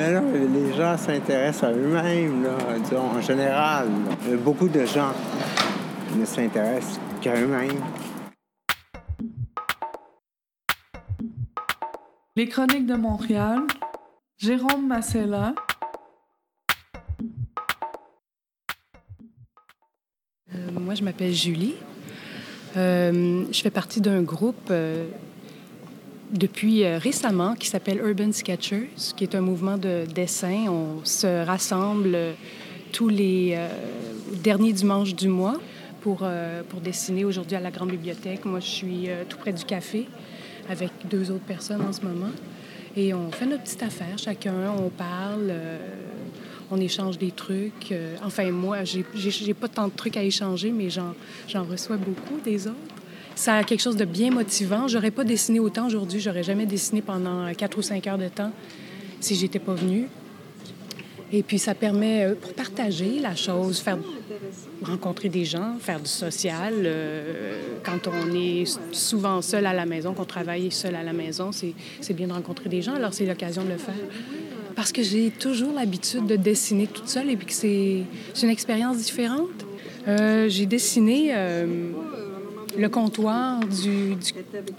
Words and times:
Mais 0.00 0.12
là, 0.12 0.22
les 0.22 0.72
gens 0.72 0.96
s'intéressent 0.96 1.64
à 1.64 1.72
eux-mêmes, 1.72 2.42
là, 2.42 2.56
disons, 2.82 3.02
en 3.02 3.20
général. 3.20 3.86
là. 3.86 4.36
Beaucoup 4.38 4.66
de 4.66 4.86
gens 4.86 5.12
ne 6.16 6.24
s'intéressent 6.24 6.98
qu'à 7.20 7.38
eux-mêmes. 7.38 7.82
Les 12.34 12.48
Chroniques 12.48 12.86
de 12.86 12.94
Montréal, 12.94 13.60
Jérôme 14.38 14.86
Massella. 14.86 15.54
Euh, 20.54 20.70
moi, 20.80 20.94
je 20.94 21.04
m'appelle 21.04 21.34
Julie. 21.34 21.74
Euh, 22.78 23.44
je 23.52 23.60
fais 23.60 23.70
partie 23.70 24.00
d'un 24.00 24.22
groupe 24.22 24.68
euh, 24.70 25.10
depuis 26.32 26.84
euh, 26.84 26.98
récemment 26.98 27.54
qui 27.54 27.68
s'appelle 27.68 27.98
Urban 27.98 28.32
Sketchers, 28.32 28.90
qui 29.16 29.24
est 29.24 29.34
un 29.34 29.40
mouvement 29.40 29.76
de 29.76 30.04
dessin. 30.12 30.66
On 30.68 31.04
se 31.04 31.44
rassemble 31.44 32.14
euh, 32.14 32.32
tous 32.92 33.08
les 33.08 33.54
euh, 33.56 33.68
derniers 34.42 34.72
dimanches 34.72 35.14
du 35.14 35.28
mois 35.28 35.60
pour, 36.00 36.26
dessiner 36.82 37.26
aujourd'hui 37.26 37.56
à 37.56 37.60
la 37.60 37.70
Grande 37.70 37.90
Bibliothèque. 37.90 38.46
Moi, 38.46 38.60
je 38.60 38.66
suis 38.66 39.08
tout 39.28 39.36
près 39.36 39.52
du 39.52 39.66
café 39.66 40.08
avec 40.70 40.90
deux 41.10 41.30
autres 41.30 41.44
personnes 41.44 41.82
en 41.82 41.92
ce 41.92 42.00
moment. 42.00 42.30
Et 42.96 43.12
on 43.12 43.30
fait 43.30 43.44
notre 43.44 43.64
petite 43.64 43.82
affaire, 43.82 44.16
chacun, 44.16 44.72
on 44.78 44.88
parle, 44.88 45.52
on 46.70 46.80
échange 46.80 47.18
des 47.18 47.32
trucs. 47.32 47.92
Enfin, 48.24 48.50
moi, 48.50 48.78
j'ai- 48.82 49.52
pas 49.52 49.68
tant 49.68 49.88
de 49.88 49.92
trucs 49.94 50.16
à 50.16 50.22
échanger, 50.22 50.72
mais 50.72 50.88
j'en 50.88 51.64
reçois 51.64 51.98
beaucoup 51.98 52.40
des 52.42 52.66
autres. 52.66 52.99
Ça 53.40 53.54
a 53.54 53.64
quelque 53.64 53.80
chose 53.80 53.96
de 53.96 54.04
bien 54.04 54.30
motivant. 54.30 54.86
J'aurais 54.86 55.10
pas 55.10 55.24
dessiné 55.24 55.60
autant 55.60 55.86
aujourd'hui, 55.86 56.20
j'aurais 56.20 56.42
jamais 56.42 56.66
dessiné 56.66 57.00
pendant 57.00 57.50
quatre 57.54 57.78
ou 57.78 57.80
cinq 57.80 58.06
heures 58.06 58.18
de 58.18 58.28
temps 58.28 58.50
si 59.18 59.34
j'étais 59.34 59.58
pas 59.58 59.72
venue. 59.72 60.08
Et 61.32 61.42
puis, 61.42 61.58
ça 61.58 61.74
permet, 61.74 62.24
euh, 62.24 62.34
pour 62.34 62.52
partager 62.52 63.18
la 63.18 63.34
chose, 63.34 63.78
faire 63.78 63.96
rencontrer 64.82 65.30
des 65.30 65.46
gens, 65.46 65.76
faire 65.80 66.00
du 66.00 66.10
social. 66.10 66.74
euh, 66.84 67.62
quand 67.82 68.08
on 68.08 68.34
est 68.34 68.66
souvent 68.92 69.40
seul 69.40 69.64
à 69.64 69.72
la 69.72 69.86
maison, 69.86 70.12
qu'on 70.12 70.26
travaille 70.26 70.70
seul 70.70 70.94
à 70.94 71.02
la 71.02 71.14
maison, 71.14 71.50
c'est 71.50 72.12
bien 72.12 72.26
de 72.26 72.34
rencontrer 72.34 72.68
des 72.68 72.82
gens. 72.82 72.92
Alors, 72.92 73.14
c'est 73.14 73.24
l'occasion 73.24 73.64
de 73.64 73.70
le 73.70 73.78
faire. 73.78 73.94
Parce 74.76 74.92
que 74.92 75.02
j'ai 75.02 75.30
toujours 75.30 75.72
l'habitude 75.72 76.26
de 76.26 76.36
dessiner 76.36 76.86
toute 76.86 77.08
seule 77.08 77.30
et 77.30 77.36
puis 77.36 77.46
que 77.46 77.54
c'est 77.54 78.04
une 78.42 78.50
expérience 78.50 78.98
différente. 78.98 79.48
Euh, 80.08 80.46
j'ai 80.50 80.66
dessiné 80.66 81.32
le 82.78 82.88
comptoir 82.88 83.60
du, 83.60 84.16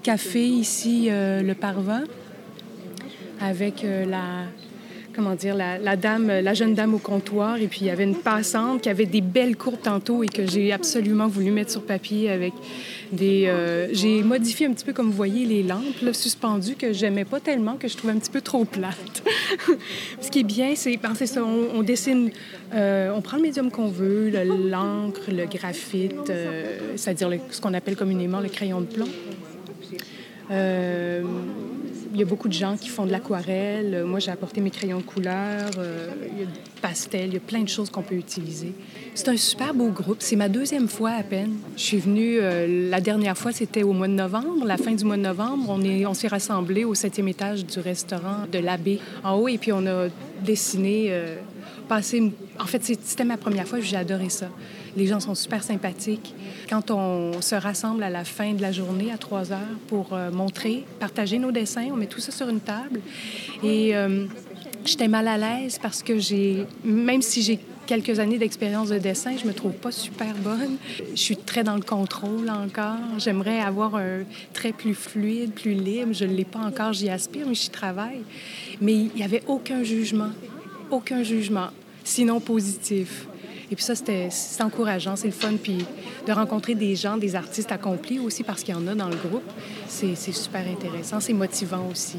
café 0.03 0.47
ici, 0.47 1.07
euh, 1.09 1.41
le 1.41 1.53
Parva, 1.53 2.01
avec 3.39 3.83
euh, 3.83 4.05
la, 4.05 4.45
comment 5.15 5.35
dire, 5.35 5.55
la, 5.55 5.95
dame, 5.95 6.27
la 6.27 6.53
jeune 6.53 6.73
dame 6.73 6.93
au 6.93 6.99
comptoir. 6.99 7.57
Et 7.57 7.67
puis, 7.67 7.81
il 7.81 7.87
y 7.87 7.89
avait 7.89 8.03
une 8.03 8.15
passante 8.15 8.81
qui 8.81 8.89
avait 8.89 9.05
des 9.05 9.21
belles 9.21 9.55
courbes 9.55 9.81
tantôt 9.81 10.23
et 10.23 10.27
que 10.27 10.45
j'ai 10.47 10.71
absolument 10.71 11.27
voulu 11.27 11.51
mettre 11.51 11.71
sur 11.71 11.83
papier 11.83 12.29
avec 12.29 12.53
des... 13.11 13.45
euh, 13.47 13.87
j'ai 13.91 14.23
modifié 14.23 14.67
un 14.67 14.73
petit 14.73 14.85
peu, 14.85 14.93
comme 14.93 15.07
vous 15.07 15.15
voyez, 15.15 15.45
les 15.45 15.63
lampes 15.63 16.01
là, 16.01 16.13
suspendues 16.13 16.75
que 16.75 16.93
j'aimais 16.93 17.25
pas 17.25 17.39
tellement, 17.39 17.75
que 17.75 17.87
je 17.87 17.97
trouvais 17.97 18.13
un 18.13 18.19
petit 18.19 18.31
peu 18.31 18.41
trop 18.41 18.65
plates. 18.65 19.23
Ce 20.21 20.29
qui 20.31 20.39
est 20.39 20.43
bien, 20.43 20.73
c'est, 20.75 20.97
ben, 20.97 21.13
ça, 21.15 21.43
on, 21.43 21.83
dessine, 21.83 22.31
euh, 22.73 23.11
on 23.15 23.21
prend 23.21 23.37
le 23.37 23.43
médium 23.43 23.69
qu'on 23.71 23.89
veut, 23.89 24.29
le- 24.29 24.69
l'encre, 24.69 25.29
le 25.31 25.45
graphite, 25.45 26.29
euh, 26.29 26.77
c'est-à-dire 26.95 27.39
ce 27.49 27.59
qu'on 27.59 27.73
appelle 27.73 27.95
communément 27.95 28.39
le 28.39 28.49
crayon 28.49 28.81
de 28.81 28.85
plomb. 28.85 29.07
Il 32.13 32.19
y 32.19 32.23
a 32.23 32.25
beaucoup 32.25 32.47
de 32.47 32.53
gens 32.53 32.75
qui 32.77 32.89
font 32.89 33.05
de 33.05 33.11
l'aquarelle. 33.11 34.03
Moi, 34.05 34.19
j'ai 34.19 34.31
apporté 34.31 34.59
mes 34.61 34.69
crayons 34.69 34.97
de 34.97 35.03
couleur. 35.03 35.69
Euh, 35.77 36.09
il 36.33 36.39
y 36.39 36.43
a 36.43 36.45
du 36.45 36.51
pastel. 36.81 37.27
Il 37.27 37.33
y 37.33 37.37
a 37.37 37.39
plein 37.39 37.61
de 37.61 37.69
choses 37.69 37.89
qu'on 37.89 38.01
peut 38.01 38.15
utiliser. 38.15 38.73
C'est 39.15 39.29
un 39.29 39.37
super 39.37 39.73
beau 39.73 39.87
groupe. 39.89 40.17
C'est 40.19 40.35
ma 40.35 40.49
deuxième 40.49 40.87
fois 40.87 41.11
à 41.11 41.23
peine. 41.23 41.53
Je 41.77 41.81
suis 41.83 41.97
venue, 41.99 42.37
euh, 42.39 42.89
la 42.89 42.99
dernière 43.01 43.37
fois, 43.37 43.51
c'était 43.51 43.83
au 43.83 43.93
mois 43.93 44.07
de 44.07 44.13
novembre, 44.13 44.65
la 44.65 44.77
fin 44.77 44.91
du 44.93 45.03
mois 45.05 45.17
de 45.17 45.21
novembre. 45.21 45.65
On 45.69 45.81
est- 45.83 46.05
on 46.05 46.13
s'est 46.13 46.27
rassemblés 46.27 46.83
au 46.83 46.93
septième 46.95 47.27
étage 47.27 47.65
du 47.65 47.79
restaurant 47.79 48.45
de 48.51 48.59
l'Abbé 48.59 48.99
en 49.23 49.35
haut 49.35 49.47
et 49.47 49.57
puis 49.57 49.71
on 49.71 49.85
a 49.87 50.07
dessiné, 50.43 51.07
euh, 51.09 51.35
passé... 51.87 52.31
En 52.59 52.65
fait, 52.65 52.83
c'était 52.83 53.23
ma 53.25 53.37
première 53.37 53.67
fois 53.67 53.79
j'ai 53.79 53.95
adoré 53.97 54.29
ça. 54.29 54.47
Les 54.97 55.07
gens 55.07 55.19
sont 55.19 55.35
super 55.35 55.63
sympathiques. 55.63 56.35
Quand 56.69 56.91
on 56.91 57.41
se 57.41 57.55
rassemble 57.55 58.03
à 58.03 58.09
la 58.09 58.23
fin 58.23 58.53
de 58.53 58.61
la 58.61 58.71
journée 58.71 59.11
à 59.11 59.17
3 59.17 59.51
heures 59.51 59.59
pour 59.87 60.13
euh, 60.13 60.31
montrer, 60.31 60.85
partager 60.99 61.39
nos 61.39 61.51
dessins, 61.51 61.87
on 61.91 61.95
met 61.95 62.07
tout 62.07 62.19
ça 62.19 62.31
sur 62.31 62.49
une 62.49 62.59
table. 62.59 63.01
Et 63.63 63.95
euh, 63.95 64.25
j'étais 64.85 65.07
mal 65.07 65.27
à 65.27 65.37
l'aise 65.37 65.79
parce 65.81 66.03
que 66.03 66.19
j'ai, 66.19 66.65
même 66.83 67.21
si 67.21 67.41
j'ai 67.41 67.59
quelques 67.87 68.19
années 68.19 68.37
d'expérience 68.37 68.89
de 68.89 68.97
dessin, 68.97 69.35
je 69.37 69.45
me 69.45 69.53
trouve 69.53 69.73
pas 69.73 69.91
super 69.91 70.33
bonne. 70.35 70.77
Je 71.13 71.19
suis 71.19 71.37
très 71.37 71.63
dans 71.63 71.75
le 71.75 71.81
contrôle 71.81 72.49
encore. 72.49 72.97
J'aimerais 73.17 73.59
avoir 73.59 73.95
un 73.95 74.23
trait 74.53 74.71
plus 74.71 74.93
fluide, 74.93 75.51
plus 75.51 75.73
libre. 75.73 76.13
Je 76.13 76.25
ne 76.25 76.33
l'ai 76.33 76.45
pas 76.45 76.59
encore, 76.59 76.93
j'y 76.93 77.09
aspire, 77.09 77.47
mais 77.47 77.55
j'y 77.55 77.69
travaille. 77.69 78.21
Mais 78.79 78.93
il 78.93 79.11
n'y 79.15 79.23
avait 79.23 79.43
aucun 79.47 79.83
jugement, 79.83 80.31
aucun 80.89 81.23
jugement, 81.23 81.67
sinon 82.03 82.39
positif. 82.39 83.27
Et 83.71 83.75
puis 83.75 83.85
ça, 83.85 83.95
c'était 83.95 84.27
encourageant, 84.59 85.15
c'est 85.15 85.27
le 85.27 85.33
fun. 85.33 85.53
Puis 85.61 85.85
de 86.27 86.33
rencontrer 86.33 86.75
des 86.75 86.95
gens, 86.95 87.17
des 87.17 87.35
artistes 87.35 87.71
accomplis 87.71 88.19
aussi, 88.19 88.43
parce 88.43 88.63
qu'il 88.63 88.75
y 88.75 88.77
en 88.77 88.85
a 88.87 88.95
dans 88.95 89.07
le 89.07 89.15
groupe, 89.15 89.49
c'est 89.87 90.15
super 90.15 90.65
intéressant. 90.67 91.21
C'est 91.21 91.33
motivant 91.33 91.87
aussi. 91.89 92.17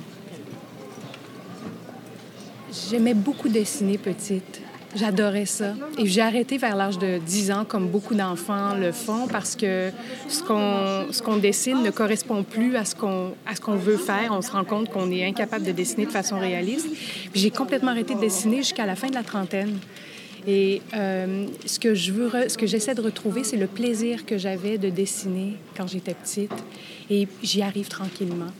J'aimais 2.90 3.14
beaucoup 3.14 3.50
dessiner 3.50 3.98
petite. 3.98 4.62
J'adorais 4.94 5.46
ça. 5.46 5.74
Et 5.98 6.06
j'ai 6.06 6.20
arrêté 6.20 6.58
vers 6.58 6.76
l'âge 6.76 6.98
de 6.98 7.18
10 7.18 7.50
ans, 7.52 7.64
comme 7.66 7.88
beaucoup 7.88 8.14
d'enfants 8.14 8.74
le 8.74 8.92
font, 8.92 9.26
parce 9.26 9.56
que 9.56 9.90
ce 10.28 10.42
qu'on 11.22 11.36
dessine 11.36 11.82
ne 11.82 11.90
correspond 11.90 12.42
plus 12.44 12.76
à 12.76 12.84
ce 12.84 12.94
qu'on 12.94 13.34
à 13.46 13.54
ce 13.54 13.60
qu'on 13.60 13.76
veut 13.76 13.96
faire. 13.96 14.32
On 14.32 14.42
se 14.42 14.50
rend 14.50 14.64
compte 14.64 14.90
qu'on 14.90 15.10
est 15.10 15.24
incapable 15.24 15.64
de 15.64 15.72
dessiner 15.72 16.06
de 16.06 16.10
façon 16.10 16.38
réaliste. 16.38 16.88
J'ai 17.34 17.50
complètement 17.50 17.90
arrêté 17.90 18.14
de 18.14 18.20
dessiner 18.20 18.58
jusqu'à 18.58 18.84
la 18.84 18.96
fin 18.96 19.08
de 19.08 19.14
la 19.14 19.22
trentaine. 19.22 19.78
Et 20.46 20.82
euh, 20.94 21.46
ce 21.66 21.78
que 21.78 21.94
je 21.94 22.12
j'essaie 22.66 22.94
de 22.94 23.00
retrouver, 23.00 23.44
c'est 23.44 23.56
le 23.56 23.66
plaisir 23.66 24.26
que 24.26 24.38
j'avais 24.38 24.78
de 24.78 24.90
dessiner 24.90 25.56
quand 25.76 25.86
j'étais 25.86 26.14
petite. 26.14 26.52
Et 27.10 27.28
j'y 27.42 27.62
arrive 27.62 27.88
tranquillement. 27.88 28.52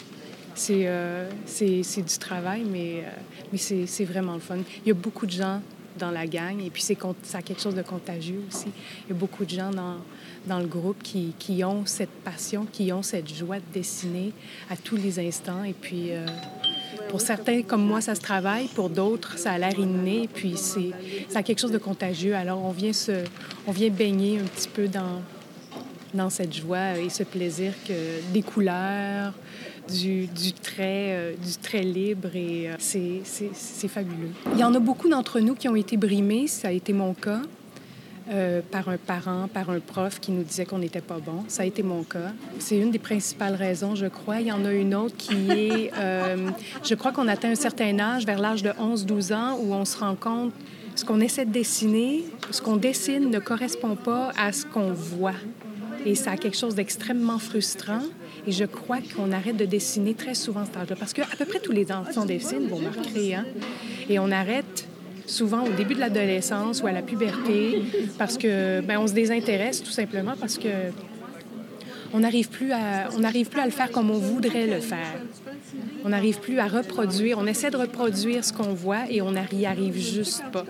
C'est 0.54 0.86
euh, 0.86 1.28
du 1.60 2.18
travail, 2.18 2.62
mais, 2.70 3.02
euh, 3.04 3.10
mais 3.52 3.58
c'est 3.58 4.04
vraiment 4.04 4.34
le 4.34 4.40
fun. 4.40 4.58
Il 4.84 4.88
y 4.88 4.90
a 4.90 4.94
beaucoup 4.94 5.26
de 5.26 5.32
gens 5.32 5.60
dans 5.98 6.10
la 6.10 6.26
gang 6.26 6.58
et 6.64 6.70
puis 6.70 6.82
c'est 6.82 6.96
ça 7.22 7.38
a 7.38 7.42
quelque 7.42 7.60
chose 7.60 7.74
de 7.74 7.82
contagieux 7.82 8.40
aussi. 8.48 8.68
Il 9.06 9.10
y 9.10 9.12
a 9.12 9.18
beaucoup 9.18 9.44
de 9.44 9.50
gens 9.50 9.70
dans, 9.70 9.96
dans 10.46 10.58
le 10.58 10.66
groupe 10.66 11.02
qui, 11.02 11.34
qui 11.38 11.62
ont 11.64 11.84
cette 11.86 12.10
passion, 12.24 12.66
qui 12.70 12.92
ont 12.92 13.02
cette 13.02 13.32
joie 13.32 13.56
de 13.56 13.72
dessiner 13.72 14.32
à 14.70 14.76
tous 14.76 14.96
les 14.96 15.18
instants. 15.18 15.64
Et 15.64 15.74
puis, 15.74 16.12
euh, 16.12 16.26
pour 17.08 17.20
certains, 17.20 17.62
comme 17.62 17.84
moi, 17.84 18.00
ça 18.00 18.14
se 18.14 18.20
travaille. 18.20 18.66
Pour 18.68 18.90
d'autres, 18.90 19.38
ça 19.38 19.52
a 19.52 19.58
l'air 19.58 19.78
inné. 19.78 20.28
Puis, 20.32 20.54
c'est, 20.56 20.90
ça 21.28 21.40
a 21.40 21.42
quelque 21.42 21.60
chose 21.60 21.72
de 21.72 21.78
contagieux. 21.78 22.34
Alors, 22.34 22.64
on 22.64 22.70
vient, 22.70 22.92
se, 22.92 23.24
on 23.66 23.72
vient 23.72 23.90
baigner 23.90 24.38
un 24.38 24.44
petit 24.44 24.68
peu 24.68 24.88
dans, 24.88 25.22
dans 26.14 26.30
cette 26.30 26.54
joie 26.54 26.98
et 26.98 27.08
ce 27.08 27.22
plaisir 27.22 27.72
que 27.86 28.32
des 28.32 28.42
couleurs, 28.42 29.32
du, 29.88 30.26
du 30.26 30.52
trait, 30.52 31.14
euh, 31.16 31.34
du 31.34 31.56
trait 31.60 31.82
libre 31.82 32.28
et 32.34 32.70
euh, 32.70 32.74
c'est, 32.78 33.20
c'est, 33.24 33.50
c'est 33.52 33.88
fabuleux. 33.88 34.30
Il 34.54 34.60
y 34.60 34.64
en 34.64 34.74
a 34.74 34.78
beaucoup 34.78 35.08
d'entre 35.08 35.40
nous 35.40 35.54
qui 35.54 35.68
ont 35.68 35.76
été 35.76 35.96
brimés, 35.96 36.46
ça 36.46 36.68
a 36.68 36.70
été 36.70 36.92
mon 36.92 37.14
cas, 37.14 37.42
euh, 38.30 38.60
par 38.70 38.88
un 38.88 38.96
parent, 38.96 39.48
par 39.52 39.70
un 39.70 39.80
prof 39.80 40.20
qui 40.20 40.30
nous 40.30 40.44
disait 40.44 40.64
qu'on 40.64 40.78
n'était 40.78 41.00
pas 41.00 41.18
bon. 41.18 41.44
Ça 41.48 41.62
a 41.62 41.66
été 41.66 41.82
mon 41.82 42.04
cas. 42.04 42.32
C'est 42.58 42.78
une 42.78 42.90
des 42.90 42.98
principales 42.98 43.54
raisons, 43.54 43.94
je 43.94 44.06
crois. 44.06 44.40
Il 44.40 44.46
y 44.46 44.52
en 44.52 44.64
a 44.64 44.72
une 44.72 44.94
autre 44.94 45.16
qui 45.16 45.50
est, 45.50 45.90
euh, 45.98 46.48
je 46.84 46.94
crois 46.94 47.12
qu'on 47.12 47.28
atteint 47.28 47.50
un 47.50 47.56
certain 47.56 47.98
âge, 47.98 48.24
vers 48.24 48.38
l'âge 48.38 48.62
de 48.62 48.70
11-12 48.70 49.34
ans, 49.34 49.58
où 49.60 49.74
on 49.74 49.84
se 49.84 49.98
rend 49.98 50.14
compte 50.14 50.52
ce 50.94 51.04
qu'on 51.04 51.20
essaie 51.20 51.44
de 51.44 51.52
dessiner, 51.52 52.24
ce 52.50 52.60
qu'on 52.60 52.76
dessine 52.76 53.30
ne 53.30 53.38
correspond 53.38 53.96
pas 53.96 54.30
à 54.38 54.52
ce 54.52 54.66
qu'on 54.66 54.92
voit. 54.92 55.34
Et 56.04 56.14
ça 56.14 56.32
a 56.32 56.36
quelque 56.36 56.56
chose 56.56 56.74
d'extrêmement 56.74 57.38
frustrant. 57.38 58.02
Et 58.46 58.52
je 58.52 58.64
crois 58.64 58.98
qu'on 59.16 59.32
arrête 59.32 59.56
de 59.56 59.64
dessiner 59.64 60.14
très 60.14 60.34
souvent 60.34 60.60
à 60.60 60.64
cet 60.66 60.76
âge-là. 60.76 60.96
Parce 60.96 61.12
qu'à 61.12 61.26
peu 61.38 61.44
près 61.44 61.60
tous 61.60 61.72
les 61.72 61.92
enfants 61.92 62.24
dessinent, 62.24 62.66
vous 62.68 62.76
remarquerez. 62.76 63.34
Hein? 63.34 63.46
Et 64.08 64.18
on 64.18 64.30
arrête 64.30 64.86
souvent 65.32 65.64
au 65.64 65.70
début 65.70 65.94
de 65.94 66.00
l'adolescence 66.00 66.82
ou 66.82 66.86
à 66.86 66.92
la 66.92 67.02
puberté 67.02 67.82
parce 68.18 68.36
que 68.38 68.80
ben, 68.80 68.98
on 68.98 69.06
se 69.06 69.12
désintéresse 69.12 69.82
tout 69.82 69.90
simplement 69.90 70.34
parce 70.38 70.58
que 70.58 70.68
on 72.14 72.20
n'arrive 72.20 72.48
plus 72.48 72.72
à 72.72 73.08
n'arrive 73.18 73.48
plus 73.48 73.60
à 73.60 73.64
le 73.64 73.70
faire 73.70 73.90
comme 73.90 74.10
on 74.10 74.18
voudrait 74.18 74.66
le 74.66 74.80
faire. 74.80 75.14
On 76.04 76.10
n'arrive 76.10 76.40
plus 76.40 76.58
à 76.58 76.66
reproduire. 76.66 77.38
On 77.38 77.46
essaie 77.46 77.70
de 77.70 77.76
reproduire 77.76 78.44
ce 78.44 78.52
qu'on 78.52 78.74
voit 78.74 79.04
et 79.08 79.22
on 79.22 79.32
n'y 79.32 79.66
arrive 79.66 79.98
juste 79.98 80.42
pas. 80.52 80.66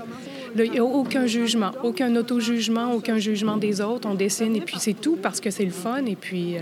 Il 0.56 0.70
n'y 0.70 0.78
a 0.78 0.84
aucun 0.84 1.26
jugement, 1.26 1.72
aucun 1.82 2.14
auto-jugement, 2.16 2.92
aucun 2.92 3.18
jugement 3.18 3.56
des 3.56 3.80
autres. 3.80 4.08
On 4.08 4.14
dessine 4.14 4.56
et 4.56 4.60
puis 4.60 4.76
c'est 4.78 4.98
tout 5.00 5.16
parce 5.16 5.40
que 5.40 5.50
c'est 5.50 5.64
le 5.64 5.70
fun 5.70 6.04
et 6.06 6.16
puis 6.16 6.56
euh, 6.56 6.60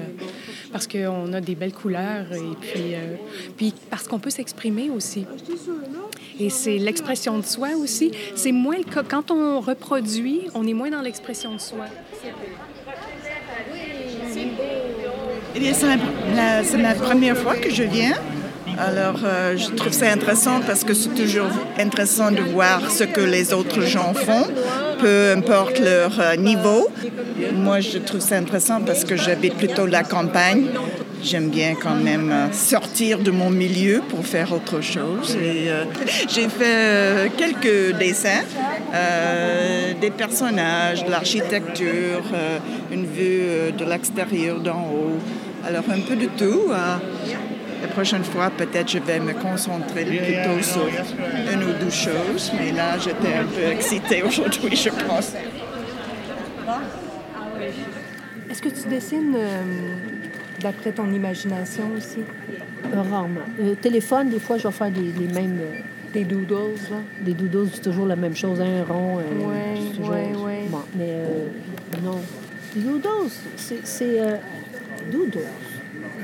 parce 0.72 0.86
qu'on 0.86 1.32
a 1.32 1.40
des 1.40 1.54
belles 1.54 1.72
couleurs 1.72 2.32
et 2.32 2.56
puis, 2.60 2.94
euh, 2.94 3.16
puis 3.56 3.74
parce 3.90 4.06
qu'on 4.06 4.18
peut 4.18 4.30
s'exprimer 4.30 4.90
aussi. 4.90 5.26
Et 6.38 6.50
c'est 6.50 6.78
l'expression 6.78 7.38
de 7.38 7.44
soi 7.44 7.70
aussi. 7.76 8.12
C'est 8.34 8.52
moins 8.52 8.78
le 8.78 8.84
cas. 8.84 9.02
Quand 9.02 9.30
on 9.30 9.60
reproduit, 9.60 10.42
on 10.54 10.66
est 10.66 10.74
moins 10.74 10.90
dans 10.90 11.02
l'expression 11.02 11.54
de 11.54 11.60
soi. 11.60 11.86
Eh 15.56 15.74
c'est 15.74 16.78
ma 16.78 16.94
première 16.94 17.36
fois 17.36 17.56
que 17.56 17.70
je 17.70 17.82
viens. 17.82 18.14
Alors, 18.80 19.20
euh, 19.24 19.58
je 19.58 19.68
trouve 19.72 19.92
ça 19.92 20.10
intéressant 20.10 20.60
parce 20.66 20.84
que 20.84 20.94
c'est 20.94 21.10
toujours 21.10 21.50
intéressant 21.78 22.30
de 22.30 22.40
voir 22.40 22.90
ce 22.90 23.04
que 23.04 23.20
les 23.20 23.52
autres 23.52 23.82
gens 23.82 24.14
font, 24.14 24.46
peu 24.98 25.32
importe 25.36 25.78
leur 25.80 26.18
euh, 26.18 26.36
niveau. 26.36 26.88
Moi, 27.52 27.80
je 27.80 27.98
trouve 27.98 28.20
ça 28.20 28.36
intéressant 28.36 28.80
parce 28.80 29.04
que 29.04 29.16
j'habite 29.16 29.54
plutôt 29.56 29.84
la 29.84 30.02
campagne. 30.02 30.68
J'aime 31.22 31.50
bien 31.50 31.74
quand 31.74 31.94
même 31.94 32.32
euh, 32.32 32.52
sortir 32.52 33.18
de 33.18 33.30
mon 33.30 33.50
milieu 33.50 34.00
pour 34.08 34.24
faire 34.24 34.50
autre 34.50 34.80
chose. 34.80 35.36
J'ai 36.28 36.48
fait 36.48 37.30
quelques 37.36 37.98
dessins, 37.98 38.44
des 40.00 40.10
personnages, 40.10 41.04
de 41.04 41.10
l'architecture, 41.10 42.22
une 42.90 43.04
vue 43.04 43.72
de 43.76 43.84
l'extérieur 43.84 44.58
d'en 44.58 44.80
haut. 44.80 45.18
Alors 45.66 45.84
un 45.90 46.00
peu 46.00 46.16
de 46.16 46.28
tout. 46.38 46.72
La 48.00 48.04
prochaine 48.06 48.24
fois, 48.24 48.48
peut-être 48.48 48.90
je 48.90 48.98
vais 48.98 49.20
me 49.20 49.34
concentrer 49.34 50.06
plutôt 50.06 50.62
sur 50.62 50.88
une 50.88 51.64
ou 51.64 51.72
deux 51.78 51.90
choses, 51.90 52.50
mais 52.58 52.72
là, 52.72 52.96
j'étais 52.96 53.34
un 53.34 53.44
peu 53.44 53.62
excitée 53.70 54.22
aujourd'hui, 54.26 54.74
je 54.74 54.88
pense. 54.88 55.34
Est-ce 58.50 58.62
que 58.62 58.70
tu 58.70 58.88
dessines 58.88 59.34
euh, 59.36 59.62
d'après 60.60 60.92
ton 60.92 61.12
imagination 61.12 61.90
aussi? 61.94 62.20
Euh, 62.86 63.02
rarement. 63.02 63.42
Euh, 63.60 63.74
téléphone, 63.74 64.30
des 64.30 64.40
fois, 64.40 64.56
je 64.56 64.66
vais 64.66 64.72
faire 64.72 64.90
des, 64.90 65.34
mêmes... 65.34 65.60
des 66.14 66.24
doodles, 66.24 66.80
là? 66.90 66.96
Des 67.20 67.34
doodles, 67.34 67.68
c'est 67.74 67.82
toujours 67.82 68.06
la 68.06 68.16
même 68.16 68.34
chose, 68.34 68.62
un 68.62 68.82
rond. 68.82 69.18
oui, 69.18 69.92
oui, 70.00 70.08
oui. 70.38 70.52
Bon, 70.70 70.84
mais 70.96 71.16
non. 72.02 72.18
Des 72.74 72.80
doodles, 72.80 73.28
c'est... 73.84 74.16
doodles. 75.12 75.44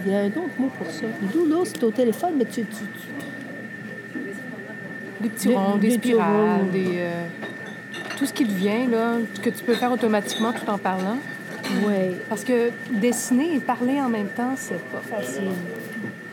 Il 0.07 0.13
y 0.13 0.15
a 0.15 0.21
un 0.21 0.29
autre 0.29 0.55
mot 0.59 0.71
pour 0.79 0.89
ça. 0.89 1.07
Doudou, 1.33 1.65
c'est 1.65 1.83
au 1.83 1.91
téléphone, 1.91 2.35
mais 2.39 2.45
tu. 2.45 2.65
Des 5.21 5.29
petits 5.29 5.53
ronds, 5.53 5.77
des, 5.79 5.91
spirales, 5.91 6.71
des. 6.71 6.99
Euh, 6.99 7.27
tout 8.17 8.25
ce 8.27 8.33
qui 8.33 8.45
te 8.45 8.53
vient, 8.53 8.89
là, 8.89 9.15
que 9.43 9.51
tu 9.51 9.65
peux 9.65 9.75
faire 9.75 9.91
automatiquement 9.91 10.53
tout 10.53 10.71
en 10.71 10.79
parlant. 10.79 11.19
Oui. 11.85 12.15
Parce 12.29 12.45
que 12.45 12.71
dessiner 12.91 13.57
et 13.57 13.59
parler 13.59 14.01
en 14.01 14.09
même 14.09 14.29
temps, 14.29 14.55
c'est 14.55 14.81
pas 14.85 15.03
facile. 15.17 15.49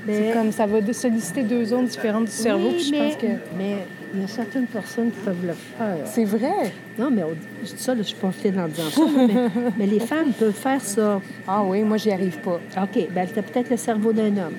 C'est 0.07 0.33
comme 0.33 0.51
ça 0.51 0.67
va 0.67 0.93
solliciter 0.93 1.41
deux 1.43 1.65
zones 1.65 1.87
différentes 1.87 2.25
du 2.25 2.31
cerveau. 2.31 2.69
puis 2.71 2.83
je 2.83 2.95
pense 2.95 3.15
que... 3.15 3.27
mais 3.57 3.77
il 4.13 4.21
y 4.21 4.23
a 4.23 4.27
certaines 4.27 4.67
personnes 4.67 5.11
qui 5.11 5.19
peuvent 5.19 5.45
le 5.45 5.53
faire. 5.53 6.05
C'est 6.05 6.25
vrai? 6.25 6.71
Non, 6.97 7.09
mais 7.09 7.23
je 7.63 7.73
dis 7.73 7.81
ça, 7.81 7.95
je 7.95 8.03
suis 8.03 8.15
pas 8.15 8.31
fière 8.31 8.57
en 8.59 8.67
disant 8.67 8.89
ça, 8.89 9.01
mais, 9.77 9.87
les 9.87 9.99
femmes 9.99 10.31
peuvent 10.37 10.53
faire 10.53 10.81
ça. 10.81 11.19
Ah 11.47 11.63
oui, 11.63 11.81
moi, 11.81 11.97
j'y 11.97 12.11
arrive 12.11 12.37
pas. 12.39 12.59
OK, 12.81 13.07
bien, 13.09 13.25
tu 13.25 13.39
as 13.39 13.43
peut-être 13.43 13.69
le 13.69 13.77
cerveau 13.77 14.13
d'un 14.13 14.37
homme. 14.37 14.53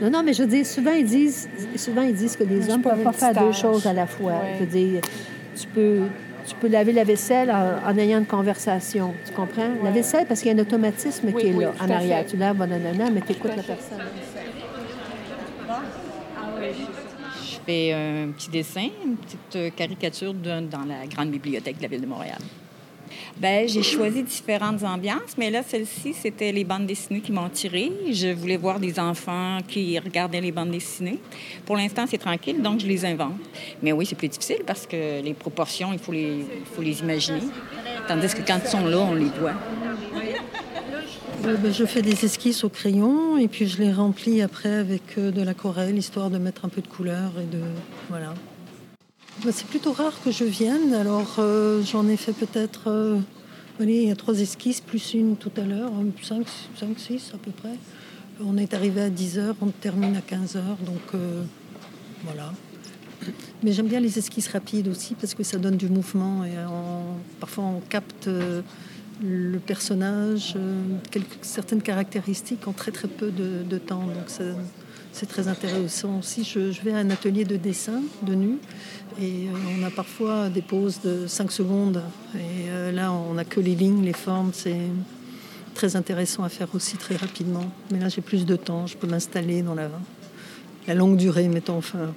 non, 0.00 0.10
non, 0.10 0.22
mais 0.22 0.32
je 0.32 0.42
veux 0.42 0.48
dire, 0.48 0.64
souvent, 0.64 0.92
ils 0.92 1.04
disent, 1.04 1.48
souvent, 1.76 2.02
ils 2.02 2.14
disent 2.14 2.36
que 2.36 2.44
les 2.44 2.70
hommes 2.70 2.78
ne 2.78 2.84
peuvent 2.84 3.02
pas 3.02 3.12
faire 3.12 3.44
deux 3.44 3.52
choses 3.52 3.86
à 3.86 3.92
la 3.92 4.06
fois. 4.06 4.34
Je 4.54 4.60
veux 4.60 4.70
dire, 4.70 5.00
tu 5.56 5.66
peux, 5.66 6.02
tu 6.46 6.54
peux 6.54 6.68
laver 6.68 6.92
la 6.92 7.04
vaisselle 7.04 7.50
en, 7.50 7.98
ayant 7.98 8.18
une 8.18 8.26
conversation. 8.26 9.14
Tu 9.26 9.32
comprends? 9.32 9.70
La 9.82 9.90
vaisselle, 9.90 10.26
parce 10.26 10.40
qu'il 10.40 10.52
y 10.52 10.54
a 10.54 10.56
un 10.56 10.62
automatisme 10.62 11.32
qui 11.32 11.48
est 11.48 11.52
là, 11.52 11.72
en 11.80 11.90
arrière. 11.90 12.24
Tu 12.24 12.36
laves, 12.36 12.58
nanana, 12.58 13.10
mais 13.10 13.20
tu 13.20 13.32
écoutes 13.32 13.56
la 13.56 13.62
personne. 13.62 13.98
Un 17.70 18.32
petit 18.32 18.50
dessin, 18.50 18.88
une 19.04 19.16
petite 19.16 19.56
euh, 19.56 19.70
caricature 19.70 20.34
dans 20.34 20.84
la 20.86 21.06
grande 21.06 21.30
bibliothèque 21.30 21.78
de 21.78 21.82
la 21.82 21.88
Ville 21.88 22.00
de 22.00 22.06
Montréal. 22.06 22.38
Ben, 23.36 23.66
j'ai 23.68 23.82
choisi 23.82 24.22
différentes 24.22 24.82
ambiances, 24.82 25.36
mais 25.38 25.50
là, 25.50 25.62
celle-ci, 25.62 26.12
c'était 26.12 26.52
les 26.52 26.64
bandes 26.64 26.86
dessinées 26.86 27.20
qui 27.20 27.32
m'ont 27.32 27.48
tiré. 27.48 27.90
Je 28.12 28.32
voulais 28.32 28.56
voir 28.56 28.78
des 28.78 28.98
enfants 29.00 29.58
qui 29.66 29.98
regardaient 29.98 30.40
les 30.40 30.52
bandes 30.52 30.70
dessinées. 30.70 31.18
Pour 31.64 31.76
l'instant, 31.76 32.04
c'est 32.08 32.18
tranquille, 32.18 32.60
donc 32.60 32.80
je 32.80 32.86
les 32.86 33.04
invente. 33.04 33.40
Mais 33.82 33.92
oui, 33.92 34.06
c'est 34.06 34.14
plus 34.14 34.28
difficile 34.28 34.62
parce 34.66 34.86
que 34.86 35.22
les 35.22 35.34
proportions, 35.34 35.92
il 35.92 35.98
faut 35.98 36.12
les, 36.12 36.38
il 36.38 36.66
faut 36.74 36.82
les 36.82 37.00
imaginer. 37.00 37.40
Tandis 38.06 38.34
que 38.34 38.46
quand 38.46 38.58
ils 38.62 38.68
sont 38.68 38.84
là, 38.86 38.98
on 38.98 39.14
les 39.14 39.30
voit. 39.40 39.54
Euh, 41.46 41.56
ben, 41.56 41.72
je 41.72 41.86
fais 41.86 42.02
des 42.02 42.24
esquisses 42.24 42.64
au 42.64 42.68
crayon 42.68 43.38
et 43.38 43.48
puis 43.48 43.66
je 43.66 43.78
les 43.78 43.92
remplis 43.92 44.42
après 44.42 44.74
avec 44.74 45.16
euh, 45.16 45.30
de 45.30 45.40
l'aquarelle, 45.40 45.96
histoire 45.96 46.28
de 46.28 46.36
mettre 46.36 46.66
un 46.66 46.68
peu 46.68 46.82
de 46.82 46.86
couleur 46.86 47.32
et 47.40 47.46
de. 47.46 47.62
Voilà. 48.10 48.34
Ben, 49.42 49.50
c'est 49.50 49.66
plutôt 49.66 49.92
rare 49.92 50.12
que 50.22 50.30
je 50.30 50.44
vienne, 50.44 50.92
alors 50.92 51.36
euh, 51.38 51.82
j'en 51.82 52.06
ai 52.08 52.18
fait 52.18 52.34
peut-être. 52.34 53.18
il 53.80 53.90
y 53.90 54.10
a 54.10 54.16
trois 54.16 54.38
esquisses 54.38 54.82
plus 54.82 55.14
une 55.14 55.36
tout 55.36 55.52
à 55.56 55.62
l'heure, 55.62 55.90
5, 56.22 56.46
5, 56.78 56.88
6 56.98 57.32
à 57.34 57.38
peu 57.38 57.52
près. 57.52 57.74
On 58.44 58.58
est 58.58 58.74
arrivé 58.74 59.00
à 59.00 59.08
10 59.08 59.38
heures, 59.38 59.56
on 59.62 59.68
termine 59.68 60.16
à 60.16 60.20
15 60.20 60.56
heures, 60.56 60.78
donc 60.84 61.20
voilà. 62.24 62.52
Mais 63.62 63.72
j'aime 63.72 63.88
bien 63.88 64.00
les 64.00 64.18
esquisses 64.18 64.48
rapides 64.48 64.88
aussi 64.88 65.14
parce 65.14 65.34
que 65.34 65.42
ça 65.42 65.58
donne 65.58 65.76
du 65.76 65.88
mouvement 65.88 66.44
et 66.44 66.52
parfois 67.38 67.64
on 67.64 67.80
capte 67.80 68.28
le 69.22 69.58
personnage, 69.58 70.54
euh, 70.56 70.82
quelques, 71.10 71.38
certaines 71.42 71.82
caractéristiques 71.82 72.66
en 72.66 72.72
très 72.72 72.90
très 72.90 73.08
peu 73.08 73.30
de, 73.30 73.78
temps. 73.78 74.04
Donc 74.06 74.54
c'est 75.12 75.26
très 75.26 75.48
intéressant 75.48 76.18
aussi. 76.18 76.44
Je, 76.44 76.80
vais 76.82 76.92
à 76.92 76.98
un 76.98 77.10
atelier 77.10 77.44
de 77.44 77.56
dessin 77.56 78.02
de 78.22 78.34
nu 78.34 78.58
et 79.20 79.48
euh, 79.48 79.78
on 79.78 79.84
a 79.84 79.90
parfois 79.90 80.48
des 80.48 80.62
pauses 80.62 81.00
de 81.00 81.26
5 81.26 81.52
secondes. 81.52 82.02
Et 82.34 82.70
euh, 82.70 82.92
là, 82.92 83.12
on 83.12 83.34
n'a 83.34 83.44
que 83.44 83.60
les 83.60 83.74
lignes, 83.74 84.04
les 84.04 84.12
formes. 84.12 84.52
C'est 84.54 84.88
très 85.74 85.96
intéressant 85.96 86.44
à 86.44 86.48
faire 86.48 86.68
aussi 86.74 86.96
très 86.96 87.16
rapidement. 87.16 87.70
Mais 87.90 87.98
là, 87.98 88.08
j'ai 88.08 88.22
plus 88.22 88.46
de 88.46 88.56
temps. 88.56 88.86
Je 88.86 88.96
peux 88.96 89.06
m'installer 89.06 89.62
dans 89.62 89.74
la, 89.74 89.90
la 90.86 90.94
longue 90.94 91.16
durée, 91.16 91.48
mettons. 91.48 91.78
Enfin. 91.78 92.14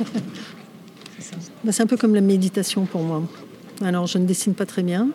Ben, 1.64 1.72
c'est 1.72 1.82
un 1.82 1.86
peu 1.86 1.96
comme 1.96 2.14
la 2.14 2.20
méditation 2.20 2.84
pour 2.84 3.02
moi. 3.02 3.22
Alors, 3.80 4.06
je 4.06 4.18
ne 4.18 4.26
dessine 4.26 4.54
pas 4.54 4.66
très 4.66 4.82
bien, 4.82 5.08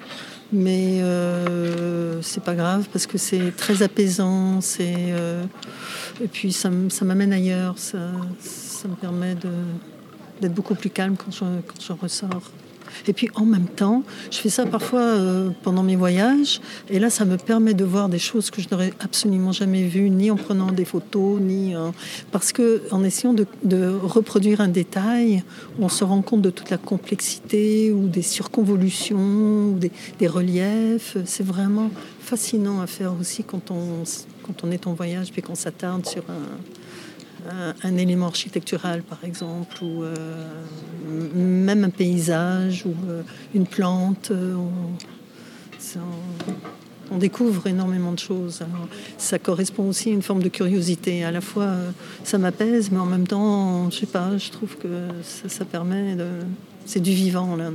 mais 0.52 1.00
euh, 1.02 2.22
c'est 2.22 2.44
pas 2.44 2.56
grave 2.56 2.88
parce 2.92 3.06
que 3.06 3.18
c'est 3.18 3.56
très 3.56 3.84
apaisant. 3.84 4.60
Euh, 4.80 5.44
et 6.22 6.28
puis 6.28 6.52
ça, 6.52 6.70
m'amène 6.70 7.34
ailleurs. 7.34 7.78
Ça, 7.78 8.12
ça, 8.40 8.88
me 8.88 8.96
permet 8.96 9.36
d'être 10.42 10.54
beaucoup 10.54 10.76
plus 10.76 10.90
calme 10.90 11.16
quand 11.18 11.32
je, 11.32 11.40
quand 11.40 11.82
je 11.82 11.94
ressors. 11.94 12.52
Et 13.08 13.14
puis 13.14 13.30
en 13.36 13.46
même 13.46 13.68
temps, 13.68 14.04
je 14.32 14.38
fais 14.38 14.50
ça 14.50 14.66
parfois 14.66 15.02
euh, 15.02 15.50
pendant 15.64 15.84
mes 15.84 15.96
voyages. 15.96 16.62
Et 16.90 17.00
là, 17.00 17.10
ça 17.10 17.26
me 17.26 17.38
permet 17.38 17.74
de 17.74 17.86
voir 17.86 18.10
des 18.10 18.20
choses 18.20 18.50
que 18.50 18.62
je 18.62 18.68
n'aurais 18.72 18.94
absolument 19.00 19.52
jamais 19.52 19.84
vues, 19.84 20.10
ni 20.10 20.32
en 20.32 20.36
prenant 20.36 20.72
des 20.72 20.86
photos, 20.86 21.40
ni 21.40 21.74
parce 22.32 22.52
que 22.52 22.82
en 22.92 23.04
essayant 23.04 23.34
de, 23.34 23.46
reproduire 24.02 24.62
un 24.62 24.68
détail, 24.68 25.44
on 25.80 25.90
se 25.90 26.04
rend 26.04 26.22
compte 26.22 26.42
de 26.42 26.50
toute 26.50 26.70
la 26.70 26.78
complexité 26.78 27.92
ou 27.92 28.08
des 28.08 28.22
surconvolutions, 28.22 29.70
ou 29.70 29.78
des, 29.78 29.92
des 30.20 30.28
reliefs. 30.28 31.18
C'est 31.26 31.46
vraiment 31.46 31.90
fascinant 32.22 32.82
à 32.82 32.88
faire 32.88 33.14
aussi 33.20 33.44
quand 33.44 33.72
on, 33.72 34.04
quand 34.44 34.64
on 34.64 34.72
est 34.72 34.88
en 34.88 34.94
voyage 34.94 35.32
puis 35.32 35.42
qu'on 35.42 35.56
s'attarde 35.56 36.06
sur 36.06 36.24
un 36.30 36.79
un, 37.84 37.98
élément 37.98 38.28
architectural, 38.28 39.04
par 39.04 39.24
exemple, 39.24 39.84
ou 39.84 40.04
euh, 40.04 40.46
même 41.36 41.84
un 41.84 41.90
paysage 41.90 42.86
ou 42.86 42.94
euh, 43.08 43.22
une 43.54 43.66
plante. 43.66 44.32
Euh, 44.32 44.56
on, 47.12 47.18
découvre 47.18 47.68
énormément 47.68 48.12
de 48.12 48.20
choses. 48.20 48.62
ça 49.18 49.40
correspond 49.40 49.90
aussi 49.90 50.10
à 50.10 50.12
une 50.12 50.22
forme 50.22 50.44
de 50.44 50.50
curiosité. 50.50 51.24
À 51.24 51.32
la 51.32 51.42
fois, 51.42 51.74
ça 52.24 52.38
m'apaise, 52.38 52.92
mais 52.92 53.00
en 53.00 53.06
même 53.06 53.26
temps, 53.26 53.90
je 53.90 53.98
sais 53.98 54.06
pas, 54.06 54.38
je 54.38 54.52
trouve 54.52 54.78
que 54.78 55.08
ça, 55.24 55.50
ça 55.50 55.66
permet 55.66 56.16
de. 56.16 56.28
C'est 56.86 57.02
du 57.02 57.12
vivant, 57.12 57.56
là 57.56 57.72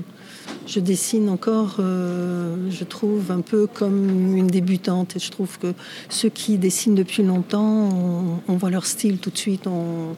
je 0.66 0.80
dessine 0.80 1.28
encore, 1.28 1.76
euh, 1.78 2.70
je 2.70 2.84
trouve, 2.84 3.30
un 3.30 3.40
peu 3.40 3.66
comme 3.66 4.36
une 4.36 4.46
débutante. 4.46 5.16
Et 5.16 5.18
je 5.18 5.30
trouve 5.30 5.58
que 5.58 5.74
ceux 6.08 6.28
qui 6.28 6.58
dessinent 6.58 6.94
depuis 6.94 7.22
longtemps, 7.22 8.40
on, 8.48 8.56
voit 8.56 8.70
leur 8.70 8.86
style 8.86 9.18
tout 9.18 9.30
de 9.30 9.36
suite. 9.36 9.66
On, 9.66 10.14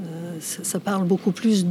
euh, 0.00 0.38
ça, 0.40 0.80
parle 0.80 1.06
beaucoup 1.06 1.32
plus 1.32 1.66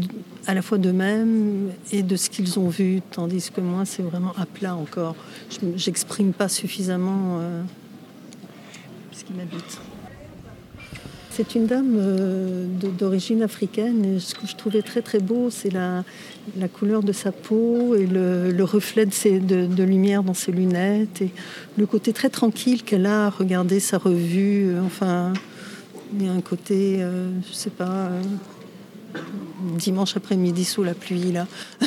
à 0.45 0.53
la 0.53 0.61
fois 0.61 0.77
d'eux-mêmes 0.77 1.71
et 1.91 2.03
de 2.03 2.15
ce 2.15 2.29
qu'ils 2.29 2.59
ont 2.59 2.69
vu, 2.69 3.01
tandis 3.11 3.49
que 3.51 3.61
moi, 3.61 3.85
c'est 3.85 4.03
vraiment 4.03 4.33
à 4.37 4.45
plat 4.45 4.75
encore. 4.75 5.15
Je 5.49 5.65
n'exprime 5.65 6.33
pas 6.33 6.49
suffisamment 6.49 7.39
euh, 7.39 7.63
ce 9.11 9.23
qui 9.23 9.33
m'habite. 9.33 9.79
C'est 11.37 11.53
une 11.53 11.67
dame 11.67 11.93
euh, 11.99 12.65
d'origine 12.97 13.43
africaine 13.43 14.03
et 14.03 14.19
ce 14.19 14.33
que 14.33 14.47
je 14.47 14.55
trouvais 14.55 14.81
très 14.81 15.03
très 15.03 15.19
beau, 15.19 15.51
c'est 15.51 15.69
la, 15.71 16.03
couleur 16.67 17.03
de 17.03 17.11
sa 17.11 17.31
peau 17.31 17.93
et 17.93 18.07
le, 18.07 18.63
reflet 18.63 19.05
de, 19.05 19.67
de, 19.67 19.83
lumière 19.83 20.23
dans 20.23 20.33
ses 20.33 20.51
lunettes 20.51 21.21
et 21.21 21.29
le 21.77 21.85
côté 21.85 22.11
très 22.11 22.29
tranquille 22.29 22.81
qu'elle 22.81 23.05
a 23.05 23.27
à 23.27 23.29
regarder 23.29 23.79
sa 23.79 23.99
revue. 23.99 24.69
Euh, 24.69 24.81
enfin, 24.83 25.31
il 26.17 26.25
y 26.25 26.27
a 26.27 26.31
un 26.31 26.41
côté, 26.41 27.03
euh, 27.03 27.29
je 27.47 27.53
sais 27.53 27.69
pas, 27.69 28.09
dimanche 29.77 30.17
après-midi 30.17 30.65
sous 30.65 30.83
la 30.83 30.95
pluie, 30.95 31.33
là. 31.33 31.45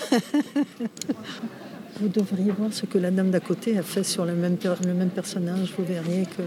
Vous 2.00 2.06
devriez 2.06 2.52
voir 2.52 2.72
ce 2.72 2.86
que 2.86 2.98
la 2.98 3.10
dame 3.10 3.32
d'à 3.32 3.40
côté 3.40 3.76
a 3.76 3.82
fait 3.82 4.04
sur 4.04 4.24
le 4.24 4.34
même, 4.34 4.58
le 4.86 4.94
même 4.94 5.10
personnage. 5.10 5.74
Vous 5.76 5.84
verriez 5.84 6.22
que 6.22 6.42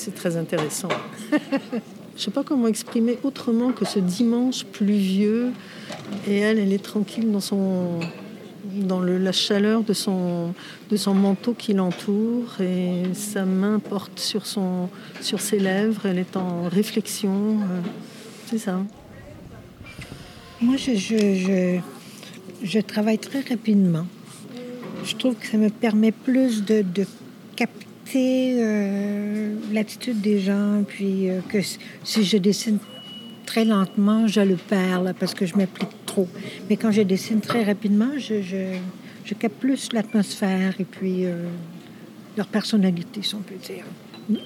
c'est 0.00 0.14
très 0.14 0.36
intéressant. 0.36 0.88
Je 1.32 1.36
ne 1.36 2.18
sais 2.18 2.30
pas 2.30 2.42
comment 2.42 2.66
exprimer 2.66 3.18
autrement 3.22 3.72
que 3.72 3.84
ce 3.84 3.98
dimanche 3.98 4.64
pluvieux. 4.64 5.52
Et 6.26 6.38
elle, 6.38 6.58
elle 6.58 6.72
est 6.72 6.82
tranquille 6.82 7.30
dans, 7.30 7.40
son, 7.40 8.00
dans 8.74 9.00
la 9.00 9.32
chaleur 9.32 9.82
de 9.82 9.92
son, 9.92 10.52
de 10.90 10.96
son 10.96 11.14
manteau 11.14 11.54
qui 11.54 11.72
l'entoure. 11.72 12.60
Et 12.60 13.04
sa 13.14 13.44
main 13.44 13.78
porte 13.78 14.18
sur, 14.18 14.46
son, 14.46 14.88
sur 15.20 15.40
ses 15.40 15.58
lèvres. 15.58 16.06
Elle 16.06 16.18
est 16.18 16.36
en 16.36 16.68
réflexion. 16.68 17.60
Euh, 17.60 17.80
c'est 18.46 18.58
ça. 18.58 18.80
Moi, 20.60 20.76
je, 20.76 20.94
je, 20.94 21.78
je, 22.62 22.80
travaille 22.80 23.18
très 23.18 23.40
rapidement. 23.40 24.06
Je 25.04 25.16
trouve 25.16 25.36
que 25.36 25.46
ça 25.46 25.56
me 25.56 25.70
permet 25.70 26.12
plus 26.12 26.64
de, 26.64 26.82
de 26.82 27.06
capter 27.56 27.86
euh, 28.16 29.54
l'attitude 29.72 30.20
des 30.20 30.40
gens, 30.40 30.82
puis 30.86 31.30
euh, 31.30 31.40
que 31.48 31.58
si 32.04 32.24
je 32.24 32.36
dessine 32.36 32.78
très 33.46 33.64
lentement, 33.64 34.26
je 34.26 34.40
le 34.40 34.56
perds 34.56 35.14
parce 35.18 35.34
que 35.34 35.46
je 35.46 35.56
m'applique 35.56 36.06
trop. 36.06 36.28
Mais 36.68 36.76
quand 36.76 36.90
je 36.90 37.02
dessine 37.02 37.40
très 37.40 37.64
rapidement, 37.64 38.10
je, 38.18 38.76
capte 39.38 39.56
plus 39.56 39.92
l'atmosphère 39.92 40.74
et 40.80 40.84
puis 40.84 41.24
euh, 41.24 41.44
leur 42.36 42.46
personnalité, 42.46 43.22
si 43.22 43.34
on 43.34 43.40
peut 43.40 43.54
dire. 43.56 43.84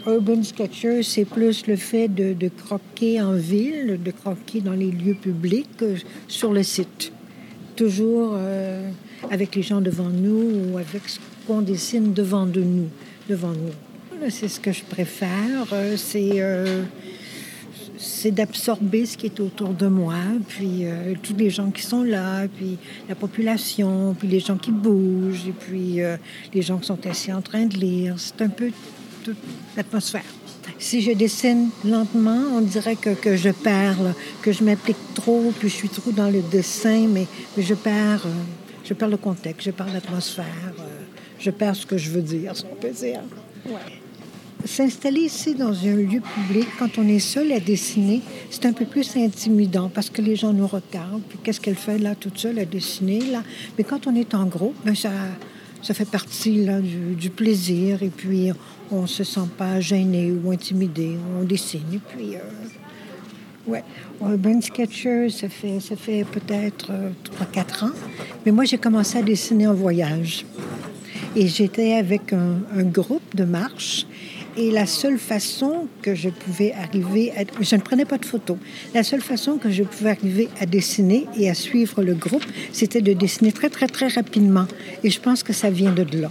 Urban 0.06 0.42
Sketcher, 0.42 1.02
c'est 1.02 1.24
plus 1.24 1.66
le 1.66 1.76
fait 1.76 2.08
de, 2.08 2.48
croquer 2.48 3.20
en 3.20 3.34
ville, 3.34 4.00
de 4.02 4.10
croquer 4.10 4.60
dans 4.60 4.72
les 4.72 4.90
lieux 4.90 5.14
publics, 5.14 5.84
sur 6.28 6.52
le 6.52 6.62
site 6.62 7.12
toujours 7.76 8.38
avec 9.30 9.56
les 9.56 9.62
gens 9.62 9.80
devant 9.80 10.08
nous 10.08 10.70
ou 10.72 10.78
avec 10.78 11.08
ce 11.08 11.18
qu'on 11.46 11.60
dessine 11.60 12.12
devant 12.12 12.46
de 12.46 12.62
nous, 12.62 12.88
devant 13.28 13.52
nous. 13.52 14.30
C'est 14.30 14.48
ce 14.48 14.60
que 14.60 14.72
je 14.72 14.82
préfère, 14.84 15.66
euh, 15.72 15.96
c'est 15.96 16.40
euh, 16.40 16.82
c'est 17.98 18.30
d'absorber 18.30 19.06
ce 19.06 19.16
qui 19.16 19.26
est 19.26 19.40
autour 19.40 19.70
de 19.70 19.86
moi, 19.86 20.16
puis 20.48 20.84
tous 21.22 21.34
les 21.36 21.48
gens 21.48 21.70
qui 21.70 21.82
sont 21.82 22.02
là, 22.02 22.46
puis 22.48 22.76
la 23.08 23.14
population, 23.14 24.14
puis 24.18 24.28
les 24.28 24.40
gens 24.40 24.58
qui 24.58 24.72
bougent, 24.72 25.48
et 25.48 25.52
puis 25.52 26.00
les 26.52 26.62
gens 26.62 26.78
qui 26.78 26.86
sont 26.86 27.06
assis 27.06 27.32
en 27.32 27.40
train 27.40 27.64
de 27.64 27.76
lire. 27.76 28.16
C'est 28.18 28.42
un 28.42 28.48
peu 28.48 28.70
toute 29.24 29.38
l'atmosphère. 29.76 30.24
Si 30.78 31.00
je 31.00 31.12
dessine 31.12 31.70
lentement, 31.84 32.42
on 32.56 32.60
dirait 32.60 32.96
que, 32.96 33.36
je 33.36 33.50
perds, 33.50 34.14
que 34.42 34.52
je 34.52 34.64
m'implique 34.64 34.96
trop, 35.14 35.52
puis 35.58 35.68
je 35.68 35.74
suis 35.74 35.88
trop 35.88 36.10
dans 36.10 36.28
le 36.28 36.42
dessin, 36.42 37.06
mais, 37.08 37.26
je 37.56 37.74
perds, 37.74 38.26
euh, 38.26 38.32
je 38.84 38.94
perds 38.94 39.08
le 39.08 39.16
contexte, 39.16 39.66
je 39.66 39.70
perds 39.70 39.92
l'atmosphère, 39.92 40.44
euh, 40.78 40.93
je 41.44 41.50
perds 41.50 41.76
ce 41.76 41.84
que 41.86 41.98
je 41.98 42.10
veux 42.10 42.22
dire, 42.22 42.56
si 42.56 42.64
on 42.70 42.74
peut 42.74 42.90
dire. 42.90 43.20
S'installer 44.64 45.20
ici 45.20 45.54
dans 45.54 45.74
un 45.74 45.96
lieu 45.96 46.22
public, 46.22 46.66
quand 46.78 46.96
on 46.96 47.06
est 47.06 47.18
seul 47.18 47.52
à 47.52 47.60
dessiner, 47.60 48.22
c'est 48.48 48.64
un 48.64 48.72
peu 48.72 48.86
plus 48.86 49.14
intimidant 49.16 49.90
parce 49.90 50.08
que 50.08 50.22
les 50.22 50.36
gens 50.36 50.54
nous 50.54 50.66
regardent. 50.66 51.22
Puis 51.28 51.38
qu'est-ce 51.42 51.60
qu'elle 51.60 51.74
fait 51.74 51.98
là, 51.98 52.14
toute 52.14 52.38
seule 52.38 52.58
à 52.58 52.64
dessiner 52.64 53.20
là 53.20 53.42
Mais 53.76 53.84
quand 53.84 54.06
on 54.06 54.14
est 54.14 54.34
en 54.34 54.46
groupe, 54.46 54.74
ben 54.86 54.94
ça, 54.94 55.10
ça 55.82 55.92
fait 55.92 56.08
partie 56.08 56.64
là, 56.64 56.80
du, 56.80 57.14
du 57.14 57.28
plaisir. 57.28 58.02
Et 58.02 58.08
puis 58.08 58.52
on 58.90 59.02
ne 59.02 59.06
se 59.06 59.22
sent 59.22 59.48
pas 59.58 59.80
gêné 59.80 60.32
ou 60.32 60.50
intimidé. 60.50 61.18
On 61.38 61.44
dessine. 61.44 61.82
Et 61.92 61.98
puis, 61.98 62.36
euh, 62.36 63.70
ouais. 63.70 63.84
Urban 64.22 64.62
Sketcher, 64.62 65.28
ça 65.28 65.50
fait, 65.50 65.78
ça 65.80 65.94
fait 65.94 66.24
peut-être 66.24 66.90
3-4 67.54 67.84
ans. 67.84 67.92
Mais 68.46 68.52
moi, 68.52 68.64
j'ai 68.64 68.78
commencé 68.78 69.18
à 69.18 69.22
dessiner 69.22 69.66
en 69.66 69.74
voyage. 69.74 70.46
Et 71.36 71.48
j'étais 71.48 71.94
avec 71.94 72.32
un, 72.32 72.82
groupe 72.84 73.34
de 73.34 73.44
marche. 73.44 74.06
Et 74.56 74.70
la 74.70 74.86
seule 74.86 75.18
façon 75.18 75.88
que 76.00 76.14
je 76.14 76.28
pouvais 76.28 76.72
arriver 76.72 77.32
à... 77.32 77.42
Je 77.60 77.74
ne 77.74 77.80
prenais 77.80 78.04
pas 78.04 78.18
de 78.18 78.24
photos. 78.24 78.56
La 78.94 79.02
seule 79.02 79.20
façon 79.20 79.58
que 79.58 79.68
je 79.68 79.82
pouvais 79.82 80.10
arriver 80.10 80.48
à 80.60 80.66
dessiner 80.66 81.26
et 81.36 81.50
à 81.50 81.54
suivre 81.54 82.02
le 82.02 82.14
groupe, 82.14 82.44
c'était 82.72 83.00
de 83.00 83.12
dessiner 83.12 83.50
très, 83.50 83.68
très, 83.68 83.88
très 83.88 84.06
rapidement. 84.08 84.66
Et 85.02 85.10
je 85.10 85.20
pense 85.20 85.42
que 85.42 85.52
ça 85.52 85.70
vient 85.70 85.92
de 85.92 86.06
là. 86.18 86.30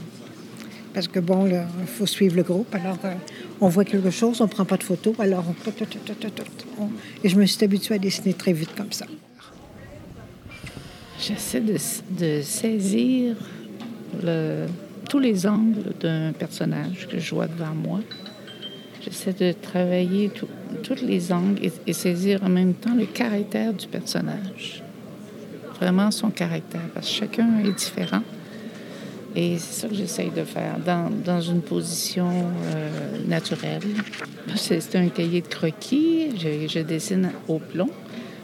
Parce 0.93 1.10
que, 1.10 1.19
bon, 1.19 1.48
il 1.48 1.88
faut 1.88 2.05
suivre 2.05 2.38
le 2.38 2.43
groupe. 2.43 2.74
Alors, 2.74 2.98
euh, 3.03 3.13
on 3.60 3.67
voit 3.67 3.83
quelque 3.83 4.12
chose, 4.12 4.39
on 4.39 4.45
ne 4.45 4.50
prend 4.50 4.63
pas 4.63 4.77
de 4.77 4.83
photo. 4.83 5.15
Alors, 5.19 5.43
on... 6.79 6.89
et 7.24 7.29
je 7.29 7.36
me 7.36 7.45
suis 7.45 7.63
habituée 7.63 7.95
à 7.95 8.00
dessiner 8.00 8.33
très 8.33 8.53
vite 8.53 8.74
comme 8.77 8.91
ça. 8.91 9.07
J'essaie 11.19 11.62
de, 11.62 12.41
saisir 12.41 13.36
le, 14.22 14.67
tous 15.13 15.20
les 15.20 15.46
angles 15.46 15.93
d'un 16.01 16.32
personnage 16.32 17.08
que 17.08 17.20
je 17.20 17.36
vois 17.36 17.46
devant 17.46 17.75
moi. 17.75 18.00
J'essaie 19.00 19.32
de 19.32 19.51
travailler 19.51 20.32
tous 20.82 21.05
les 21.05 21.32
angles 21.32 21.62
et, 21.86 21.93
saisir 21.93 22.39
en 22.43 22.50
même 22.50 22.74
temps 22.74 22.96
le 22.96 23.05
caractère 23.05 23.74
du 23.74 23.86
personnage. 23.86 24.82
Vraiment 25.79 26.10
son 26.10 26.32
caractère, 26.32 26.89
parce 26.96 27.08
que 27.08 27.13
chacun 27.13 27.60
est 27.63 27.77
différent. 27.77 28.24
Et 29.36 29.60
c'est 29.60 29.82
ça 29.82 29.88
que 29.88 29.93
j'essaye 29.93 30.32
de 30.32 30.46
faire 30.46 30.79
dans, 30.84 31.12
dans 31.24 31.41
une 31.41 31.62
position 31.62 32.32
euh, 32.32 33.27
naturelle. 33.27 33.84
C'est 34.55 34.96
un 34.96 35.10
cahier 35.10 35.41
de 35.41 35.48
croquis. 35.48 36.29
Je, 36.39 36.67
je, 36.67 36.79
dessine 36.79 37.29
au 37.48 37.60
plomb 37.60 37.91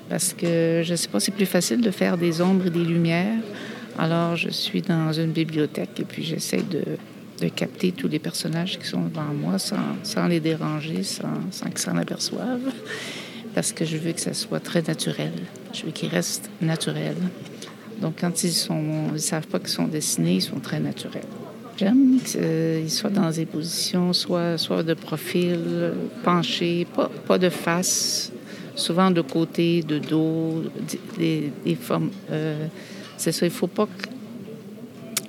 parce 0.08 0.34
que 0.34 0.84
je 0.84 0.92
ne 0.92 0.96
sais 0.96 1.08
pas, 1.08 1.20
c'est 1.20 1.32
plus 1.32 1.48
facile 1.48 1.82
de 1.82 1.90
faire 1.90 2.16
des 2.16 2.42
ombres 2.42 2.68
et 2.68 2.70
des 2.70 2.86
lumières. 2.86 3.42
Alors, 4.00 4.38
je 4.38 4.50
suis 4.50 4.82
dans 4.82 5.12
une 5.12 5.34
bibliothèque 5.34 6.00
et 6.00 6.06
puis 6.06 6.24
j'essaie 6.24 6.64
de, 6.64 7.50
capter 7.50 7.92
tous 7.92 8.08
les 8.08 8.20
personnages 8.20 8.80
qui 8.80 8.88
sont 8.88 9.02
devant 9.02 9.34
moi 9.34 9.58
sans, 9.60 10.28
les 10.28 10.40
déranger, 10.40 11.04
sans, 11.04 11.28
qu'ils 11.68 11.78
s'en 11.78 11.98
aperçoivent. 11.98 12.72
Parce 13.54 13.74
que 13.74 13.84
je 13.84 13.98
veux 13.98 14.14
que 14.14 14.22
ça 14.22 14.34
soit 14.34 14.62
très 14.62 14.82
naturel. 14.84 15.34
Je 15.74 15.84
veux 15.84 15.92
qu'ils 15.92 16.08
restent 16.08 16.50
naturels. 16.62 17.18
Donc, 18.02 18.14
quand 18.22 18.42
ils 18.44 18.54
ne 19.12 19.18
savent 19.18 19.48
pas 19.48 19.60
qu'ils 19.60 19.68
sont 19.68 19.88
dessinés, 19.88 20.36
ils 20.36 20.42
sont 20.42 20.62
très 20.62 20.80
naturels. 20.80 21.24
J'aime 21.76 22.20
qu'ils 22.24 22.90
soient 22.90 23.10
dans 23.10 23.32
des 23.32 23.46
positions 23.46 24.14
soit, 24.14 24.84
de 24.84 24.94
profil, 24.94 25.94
penché, 26.24 26.88
pas, 27.28 27.38
de 27.38 27.50
face, 27.50 28.32
souvent 28.76 29.12
de 29.12 29.22
côté, 29.22 29.84
de 29.84 30.00
dos, 30.00 30.64
des, 31.18 31.52
des 31.66 31.76
formes. 31.76 32.12
Euh, 32.32 32.68
c'est 33.20 33.34
ça, 33.34 33.46
il 33.46 33.50
ne 33.50 33.54
faut 33.54 33.68
pas 33.68 33.86
que 33.86 34.10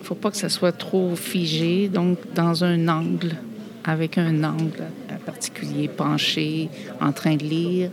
faut 0.02 0.14
pas 0.14 0.30
que 0.30 0.36
ça 0.36 0.48
soit 0.48 0.72
trop 0.72 1.14
figé, 1.14 1.88
donc 1.88 2.18
dans 2.34 2.64
un 2.64 2.88
angle, 2.88 3.36
avec 3.84 4.18
un 4.18 4.42
angle 4.42 4.84
particulier, 5.24 5.86
penché, 5.88 6.68
en 7.00 7.12
train 7.12 7.36
de 7.36 7.44
lire, 7.44 7.90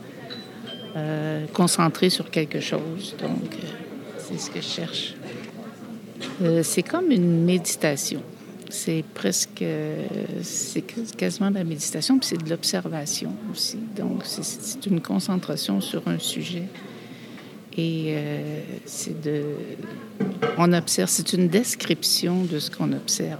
euh, 0.95 1.45
concentré 1.53 2.09
sur 2.09 2.31
quelque 2.31 2.59
chose. 2.59 3.15
Donc, 3.19 3.53
euh, 3.53 3.67
c'est 4.17 4.39
ce 4.39 4.49
que 4.49 4.61
je 4.61 4.67
cherche. 4.67 5.13
Euh, 6.41 6.63
c'est 6.63 6.81
comme 6.81 7.11
une 7.11 7.43
méditation. 7.43 8.21
C'est 8.69 9.03
presque, 9.13 9.63
c'est 10.41 10.81
quasiment 11.15 11.51
de 11.51 11.55
la 11.55 11.63
méditation, 11.63 12.17
puis 12.17 12.29
c'est 12.29 12.43
de 12.43 12.49
l'observation 12.49 13.31
aussi. 13.51 13.77
Donc, 13.95 14.23
c'est 14.25 14.85
une 14.87 15.01
concentration 15.01 15.81
sur 15.81 16.01
un 16.07 16.19
sujet. 16.19 16.63
Et 17.77 18.05
euh, 18.07 18.61
c'est 18.85 19.21
de, 19.21 19.43
on 20.57 20.73
observe, 20.73 21.09
c'est 21.09 21.33
une 21.33 21.47
description 21.47 22.43
de 22.43 22.57
ce 22.57 22.71
qu'on 22.71 22.91
observe 22.91 23.39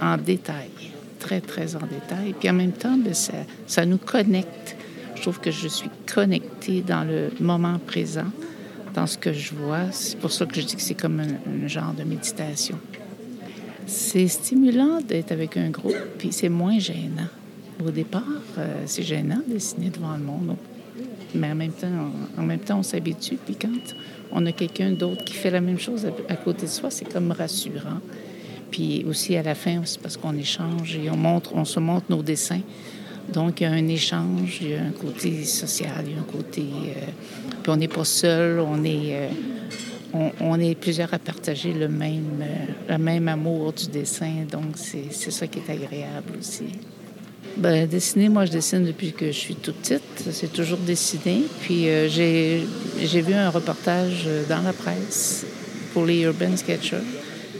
en 0.00 0.16
détail, 0.16 0.70
très, 1.18 1.40
très 1.42 1.76
en 1.76 1.80
détail. 1.80 2.34
Puis 2.38 2.48
en 2.48 2.54
même 2.54 2.72
temps, 2.72 2.96
bien, 2.96 3.12
ça, 3.12 3.34
ça 3.66 3.84
nous 3.84 3.98
connecte. 3.98 4.76
Je 5.14 5.22
trouve 5.22 5.40
que 5.40 5.50
je 5.50 5.68
suis 5.68 5.90
connectée 6.12 6.82
dans 6.82 7.04
le 7.04 7.30
moment 7.40 7.78
présent 7.78 8.30
dans 8.94 9.06
ce 9.06 9.18
que 9.18 9.32
je 9.32 9.54
vois. 9.54 9.92
C'est 9.92 10.18
pour 10.18 10.32
ça 10.32 10.46
que 10.46 10.58
je 10.58 10.66
dis 10.66 10.76
que 10.76 10.82
c'est 10.82 10.94
comme 10.94 11.20
un, 11.20 11.68
genre 11.68 11.92
de 11.92 12.02
méditation. 12.02 12.78
C'est 13.86 14.26
stimulant 14.26 15.00
d'être 15.00 15.32
avec 15.32 15.56
un 15.56 15.68
groupe, 15.68 15.96
puis 16.18 16.32
c'est 16.32 16.48
moins 16.48 16.78
gênant. 16.78 17.28
Au 17.84 17.90
départ, 17.90 18.22
euh, 18.58 18.82
c'est 18.86 19.02
gênant 19.02 19.42
de 19.46 19.52
dessiner 19.52 19.90
devant 19.90 20.16
le 20.16 20.24
monde, 20.24 20.56
mais 21.34 21.50
en 21.50 21.54
même 21.54 21.72
temps, 21.72 22.10
en 22.38 22.42
même 22.42 22.60
temps, 22.60 22.78
on 22.78 22.82
s'habitue. 22.82 23.36
Puis 23.36 23.56
quand 23.56 23.94
on 24.32 24.44
a 24.46 24.52
quelqu'un 24.52 24.90
d'autre 24.90 25.24
qui 25.24 25.34
fait 25.34 25.50
la 25.50 25.60
même 25.60 25.78
chose 25.78 26.06
à, 26.28 26.36
côté 26.36 26.66
de 26.66 26.70
soi, 26.70 26.90
c'est 26.90 27.10
comme 27.10 27.32
rassurant. 27.32 28.00
Puis 28.70 29.04
aussi 29.08 29.36
à 29.36 29.42
la 29.42 29.54
fin, 29.54 29.80
c'est 29.84 30.00
parce 30.00 30.16
qu'on 30.16 30.36
échange 30.36 30.96
et 30.96 31.08
on 31.10 31.16
montre, 31.16 31.54
on 31.54 31.64
se 31.64 31.80
montre 31.80 32.06
nos 32.10 32.22
dessins. 32.22 32.60
Donc, 33.32 33.60
il 33.60 33.64
y 33.64 33.66
a 33.66 33.72
un 33.72 33.88
échange, 33.88 34.58
il 34.60 34.70
y 34.70 34.74
a 34.74 34.82
un 34.82 34.90
côté 34.90 35.44
social, 35.44 36.04
il 36.06 36.12
y 36.12 36.14
a 36.14 36.20
un 36.20 36.22
côté... 36.22 36.62
Euh, 36.62 37.10
puis 37.62 37.72
on 37.72 37.76
n'est 37.76 37.88
pas 37.88 38.04
seul, 38.04 38.60
on 38.60 38.84
est, 38.84 39.16
euh, 39.16 39.28
on, 40.14 40.30
on, 40.40 40.60
est 40.60 40.76
plusieurs 40.76 41.12
à 41.12 41.18
partager 41.18 41.72
le 41.72 41.88
même, 41.88 42.40
euh, 42.40 42.92
le 42.92 42.98
même 42.98 43.26
amour 43.26 43.72
du 43.72 43.88
dessin. 43.88 44.44
Donc, 44.48 44.76
c'est 44.76 45.10
ça 45.10 45.48
qui 45.48 45.58
est 45.58 45.72
agréable 45.72 46.34
aussi. 46.38 46.66
Ben, 47.56 47.86
dessiner, 47.86 48.28
moi, 48.28 48.44
je 48.44 48.52
dessine 48.52 48.84
depuis 48.84 49.12
que 49.12 49.26
je 49.26 49.38
suis 49.38 49.54
toute 49.54 49.76
petite. 49.76 50.02
C'est 50.30 50.52
toujours 50.52 50.78
dessiné. 50.78 51.42
Puis 51.62 51.88
euh, 51.88 52.08
j'ai 52.08 53.20
vu 53.22 53.32
un 53.32 53.50
reportage 53.50 54.24
euh, 54.26 54.44
dans 54.48 54.60
la 54.60 54.72
presse 54.72 55.46
pour 55.92 56.04
les 56.04 56.20
Urban 56.22 56.56
Sketchers. 56.56 56.98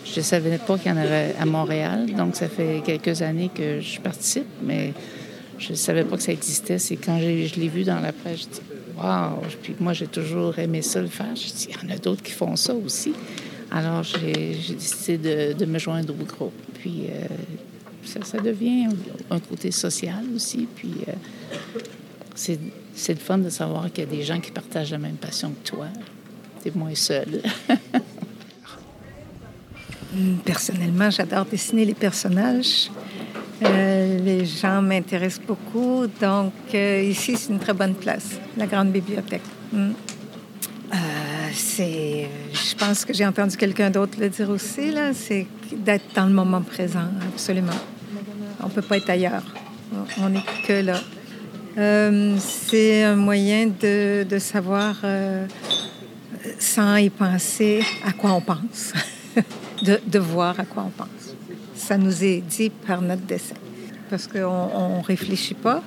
Je 0.05 0.21
ne 0.21 0.25
savais 0.25 0.59
pas 0.59 0.79
qu'il 0.79 0.93
y 0.93 0.95
en 0.95 0.99
avait 0.99 1.35
à 1.41 1.47
Montréal. 1.47 2.07
Donc, 2.17 2.37
ça 2.37 2.49
fait 2.49 2.83
quelques 2.85 3.23
années 3.23 3.51
que 3.55 3.81
je 3.81 3.99
participe, 4.01 4.47
mais 4.63 4.93
je 5.59 5.71
ne 5.71 5.77
savais 5.77 6.05
pas 6.05 6.17
que 6.17 6.23
ça 6.23 6.33
existait. 6.33 6.79
C'est 6.79 6.97
quand 6.97 7.19
je 7.19 7.59
l'ai 7.59 7.69
vu 7.69 7.85
dans 7.85 8.01
la 8.01 8.13
presse, 8.13 8.41
je 8.41 8.45
dis 8.45 8.61
Waouh! 8.99 9.41
Puis 9.63 9.75
moi, 9.81 9.93
j'ai 9.93 10.07
toujours 10.07 10.59
aimé 10.59 10.83
ça 10.83 11.01
le 11.01 11.09
faire. 11.09 11.35
Je 11.35 11.53
dis 11.53 11.69
Il 11.71 11.89
y 11.89 11.93
en 11.93 11.95
a 11.95 11.99
d'autres 11.99 12.23
qui 12.23 12.33
font 12.33 12.57
ça 12.57 12.75
aussi. 12.75 13.13
Alors, 13.71 14.03
j'ai 14.05 14.57
décidé 14.75 15.19
de, 15.19 15.53
de, 15.55 15.65
me 15.65 15.79
joindre 15.79 16.15
au 16.15 16.25
groupe. 16.25 16.55
Puis, 16.79 17.07
euh, 17.11 17.27
ça, 18.07 18.39
devient 18.39 18.89
un 19.31 19.41
côté 19.41 19.71
social 19.71 20.25
aussi. 20.35 20.67
Puis 20.75 20.95
euh, 21.09 21.13
c'est, 22.35 22.59
c'est 22.95 23.15
le 23.15 23.21
fun 23.21 23.39
de 23.39 23.51
savoir 23.51 23.93
qu'il 23.93 24.05
y 24.05 24.07
a 24.07 24.11
des 24.11 24.23
gens 24.23 24.41
qui 24.41 24.51
partagent 24.51 24.93
la 24.93 24.99
même 24.99 25.17
passion 25.17 25.51
que 25.51 25.69
toi. 25.69 25.87
Tu 26.63 26.69
es 26.69 26.73
moins 26.75 26.95
seul. 26.95 27.43
Personnellement, 30.45 31.11
j'adore 31.11 31.45
dessiner 31.45 31.85
les 31.85 31.95
personnages. 31.95 32.91
Euh, 33.63 34.19
les 34.19 34.45
gens 34.45 34.83
m'intéressent 34.83 35.47
beaucoup. 35.47 36.07
Donc, 36.21 36.53
euh, 36.75 37.03
ici, 37.03 37.37
c'est 37.37 37.53
une 37.53 37.59
très 37.59 37.75
bonne 37.75 37.95
place, 37.95 38.39
la 38.57 38.67
grande 38.67 38.93
bibliothèque. 38.93 39.43
Mm. 39.73 39.91
je 41.53 42.75
pense 42.77 43.05
que 43.05 43.13
j'ai 43.13 43.27
entendu 43.27 43.57
quelqu'un 43.57 43.91
d'autre 43.91 44.19
le 44.21 44.29
dire 44.29 44.51
aussi, 44.51 44.95
c'est 45.15 45.47
d'être 45.73 46.15
dans 46.15 46.27
le 46.27 46.33
moment 46.33 46.63
présent, 46.63 47.09
absolument. 47.33 47.73
On 48.67 48.69
ne 48.69 48.75
peut 48.75 48.83
pas 48.83 48.97
être 48.97 49.11
ailleurs. 49.11 49.45
On 50.19 50.29
n'est 50.29 50.43
que 50.67 50.85
là. 50.85 50.99
Euh, 51.79 52.37
c'est 52.41 53.05
un 53.05 53.15
moyen 53.15 53.69
de, 53.69 54.27
de 54.29 54.39
savoir, 54.41 54.97
euh, 55.05 55.47
sans 56.59 56.97
y 56.97 57.09
penser, 57.09 57.85
à 58.05 58.11
quoi 58.11 58.33
on 58.33 58.41
pense, 58.41 58.93
de, 59.85 60.01
de, 60.05 60.19
voir 60.19 60.59
à 60.59 60.65
quoi 60.65 60.85
on 60.85 60.91
pense. 60.91 61.37
Ça 61.77 61.97
nous 61.97 62.25
est 62.25 62.41
dit 62.41 62.71
par 62.71 63.03
notre 63.03 63.23
dessin, 63.23 63.55
parce 64.11 64.27
qu'on 64.27 64.99
ne 64.99 65.05
réfléchit 65.05 65.55
pas. 65.55 65.81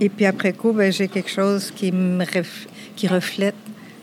Et 0.00 0.08
puis 0.08 0.24
après 0.24 0.54
coup, 0.54 0.72
ben, 0.72 0.90
j'ai 0.90 1.08
quelque 1.08 1.30
chose 1.30 1.70
qui, 1.70 1.92
me 1.92 2.24
qui 2.96 3.06
reflète 3.06 3.56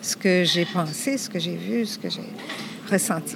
ce 0.03 0.15
que 0.15 0.43
j'ai 0.43 0.65
pensé, 0.65 1.17
ce 1.17 1.27
que 1.27 1.39
j'ai 1.39 1.55
vu, 1.55 1.87
ce 1.87 1.97
que 1.97 2.09
j'ai 2.09 2.21
ressenti. 2.91 3.35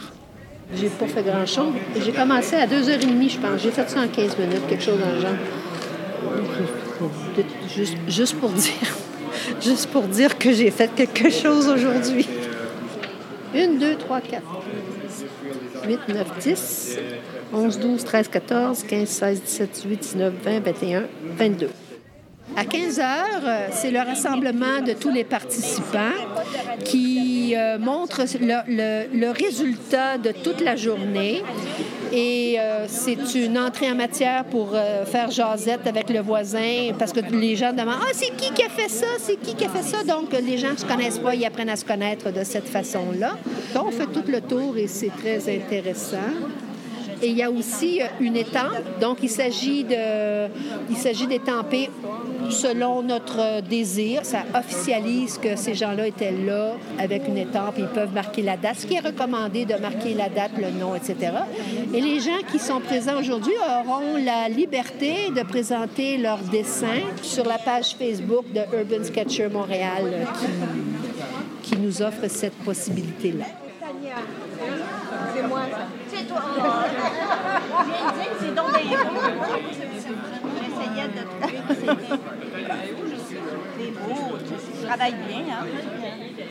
J'ai 0.76 0.90
pas 0.90 1.08
fait 1.08 1.24
grand-chose. 1.24 1.74
J'ai 2.04 2.12
commencé 2.12 2.56
à 2.56 2.68
2h30, 2.68 3.30
je 3.30 3.38
pense. 3.40 3.62
J'ai 3.62 3.72
fait 3.72 3.90
ça 3.90 4.02
en 4.02 4.08
15 4.08 4.38
minutes, 4.38 4.68
quelque 4.68 4.84
chose 4.84 5.00
dans 5.00 5.12
le 5.12 5.20
genre. 5.20 7.10
Juste, 7.76 7.98
juste 8.08 8.36
pour 8.40 8.50
dire. 8.50 8.74
Juste 9.62 9.88
pour 9.88 10.04
dire 10.04 10.38
que 10.38 10.52
j'ai 10.52 10.70
fait 10.70 10.94
quelque 10.94 11.30
chose 11.30 11.68
aujourd'hui. 11.68 12.28
1, 13.56 13.80
2, 13.80 13.96
3, 13.96 14.22
4. 14.22 14.44
8, 15.88 16.00
9, 16.10 16.28
10. 16.40 17.00
11, 17.54 17.80
12, 17.80 18.04
13, 18.04 18.28
14, 18.28 18.84
15, 18.84 19.08
16, 19.08 19.42
17, 19.42 19.72
18, 19.72 20.00
19, 20.00 20.34
20, 20.44 20.60
21, 20.60 21.04
22. 21.38 21.70
À 22.56 22.66
15 22.66 23.00
heures, 23.00 23.70
c'est 23.72 23.92
le 23.92 24.00
rassemblement 24.00 24.82
de 24.86 24.94
tous 24.94 25.10
les 25.10 25.24
participants 25.24 26.18
qui 26.84 27.54
euh, 27.56 27.78
montre 27.78 28.22
le, 28.40 29.32
résultat 29.32 30.18
de 30.18 30.32
toute 30.32 30.62
la 30.62 30.76
journée. 30.76 31.44
Et 32.12 32.60
euh, 32.60 32.86
c'est 32.88 33.36
une 33.36 33.58
entrée 33.58 33.92
en 33.92 33.96
matière 33.96 34.44
pour 34.46 34.72
euh, 34.74 35.06
faire 35.06 35.30
jasette 35.30 35.86
avec 35.86 36.10
le 36.10 36.22
voisin 36.22 36.92
parce 36.98 37.14
que 37.14 37.20
les 37.20 37.56
gens 37.56 37.72
demandent 37.72 38.00
Ah, 38.02 38.12
c'est 38.14 38.36
qui 38.36 38.52
qui 38.52 38.64
a 38.64 38.70
fait 38.70 38.90
ça? 38.90 39.06
C'est 39.20 39.40
qui 39.40 39.54
qui 39.54 39.66
a 39.66 39.70
fait 39.70 39.84
ça? 39.84 40.04
Donc, 40.04 40.32
les 40.34 40.58
gens 40.58 40.72
ne 40.72 40.78
se 40.78 40.86
connaissent 40.86 41.20
pas, 41.20 41.36
ils 41.36 41.46
apprennent 41.46 41.70
à 41.70 41.76
se 41.76 41.86
connaître 41.86 42.32
de 42.32 42.44
cette 42.44 42.68
façon-là. 42.68 43.38
Donc, 43.76 43.88
on 43.88 43.92
fait 43.92 44.08
tout 44.08 44.24
le 44.28 44.42
tour 44.42 44.76
et 44.78 44.88
c'est 44.88 45.12
très 45.22 45.38
intéressant. 45.56 46.18
Et 47.22 47.28
il 47.28 47.38
y 47.38 47.44
a 47.44 47.52
aussi 47.52 48.00
une 48.20 48.38
étampe. 48.38 49.00
Donc, 49.02 49.18
il 49.22 49.30
s'agit 49.30 49.84
d'étamper 49.84 51.90
selon 52.50 53.04
notre 53.04 53.62
désir. 53.62 54.22
Ça 54.24 54.44
officialise 54.56 55.38
que 55.38 55.56
ces 55.56 55.74
gens-là 55.74 56.08
étaient 56.08 56.32
là 56.32 56.74
avec 56.98 57.28
une 57.28 57.38
étampe. 57.38 57.76
Ils 57.78 57.88
peuvent 57.88 58.14
marquer 58.14 58.42
la 58.42 58.58
date, 58.58 58.80
ce 58.80 58.88
qui 58.88 58.96
est 58.96 59.00
recommandé 59.00 59.66
de 59.66 59.76
marquer 59.76 60.14
la 60.14 60.30
date, 60.30 60.52
le 60.58 60.72
nom, 60.72 60.96
etc. 60.96 61.32
Et 61.94 62.02
les 62.02 62.20
gens 62.20 62.40
qui 62.52 62.60
sont 62.60 62.80
présents 62.80 63.20
aujourd'hui 63.20 63.54
auront 63.86 64.18
la 64.24 64.50
liberté 64.50 65.30
de 65.36 65.44
présenter 65.44 66.18
leurs 66.18 66.40
dessins 66.40 67.02
sur 67.22 67.46
la 67.46 67.58
page 67.58 67.96
Facebook 67.96 68.46
de 68.54 68.62
Urban 68.78 69.04
Sketcher 69.04 69.50
Montréal 69.50 70.28
qui, 71.64 71.70
qui 71.70 71.78
nous 71.78 72.02
offre 72.02 72.28
cette 72.28 72.56
possibilité-là. 72.64 73.46
C'est 75.36 75.48
moi, 75.48 75.62
ça. 75.72 75.88
C'est 76.08 76.19
toi. 76.30 76.42
Je 78.16 78.46
c'est 78.46 78.56
donc 78.56 78.72
bien 78.72 79.04
J'essayais 80.56 81.08
de 81.08 81.22
trouver 81.24 81.60
que 81.68 81.74
c'est 81.82 81.94
beau. 83.92 84.38
Tu 84.38 84.86
travailles 84.86 85.20
bien, 85.28 85.44
hein? 85.52 85.66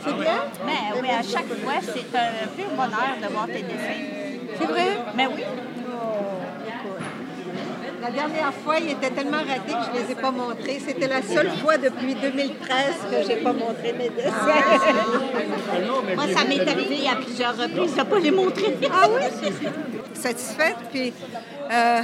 C'est 0.04 0.14
bien? 0.14 0.40
Mais 0.66 1.00
oui, 1.00 1.08
à 1.10 1.22
chaque 1.22 1.52
fois, 1.62 1.78
c'est 1.82 2.16
un 2.16 2.46
pur 2.56 2.70
bonheur 2.76 3.14
de 3.22 3.28
voir 3.32 3.46
tes 3.46 3.62
dessins. 3.62 4.04
C'est 4.58 4.66
vrai? 4.66 4.90
Mais 5.14 5.26
oui. 5.26 5.44
La 8.00 8.10
dernière 8.10 8.52
fois, 8.52 8.78
il 8.78 8.90
était 8.90 9.10
tellement 9.10 9.38
raté 9.38 9.72
que 9.72 9.84
je 9.86 9.98
ne 9.98 10.06
les 10.06 10.12
ai 10.12 10.14
pas 10.14 10.30
montrés. 10.30 10.80
C'était 10.84 11.08
la 11.08 11.22
seule 11.22 11.50
fois 11.58 11.76
depuis 11.76 12.14
2013 12.14 12.58
que 13.10 13.22
je 13.22 13.28
n'ai 13.28 13.36
pas 13.36 13.52
montré 13.52 13.92
mes 13.92 14.08
dessins. 14.10 14.32
Ah. 14.36 16.14
Moi, 16.14 16.24
ça 16.34 16.44
m'est 16.44 16.68
arrivé 16.68 17.08
à 17.08 17.16
plusieurs 17.16 17.56
reprises 17.56 17.94
de 17.94 17.98
ne 17.98 18.04
pas 18.04 18.18
les 18.18 18.30
montrer. 18.30 18.76
Ah 18.92 19.08
oui? 19.10 19.50
Satisfaite, 20.14 20.76
puis 20.92 21.12
euh, 21.70 22.02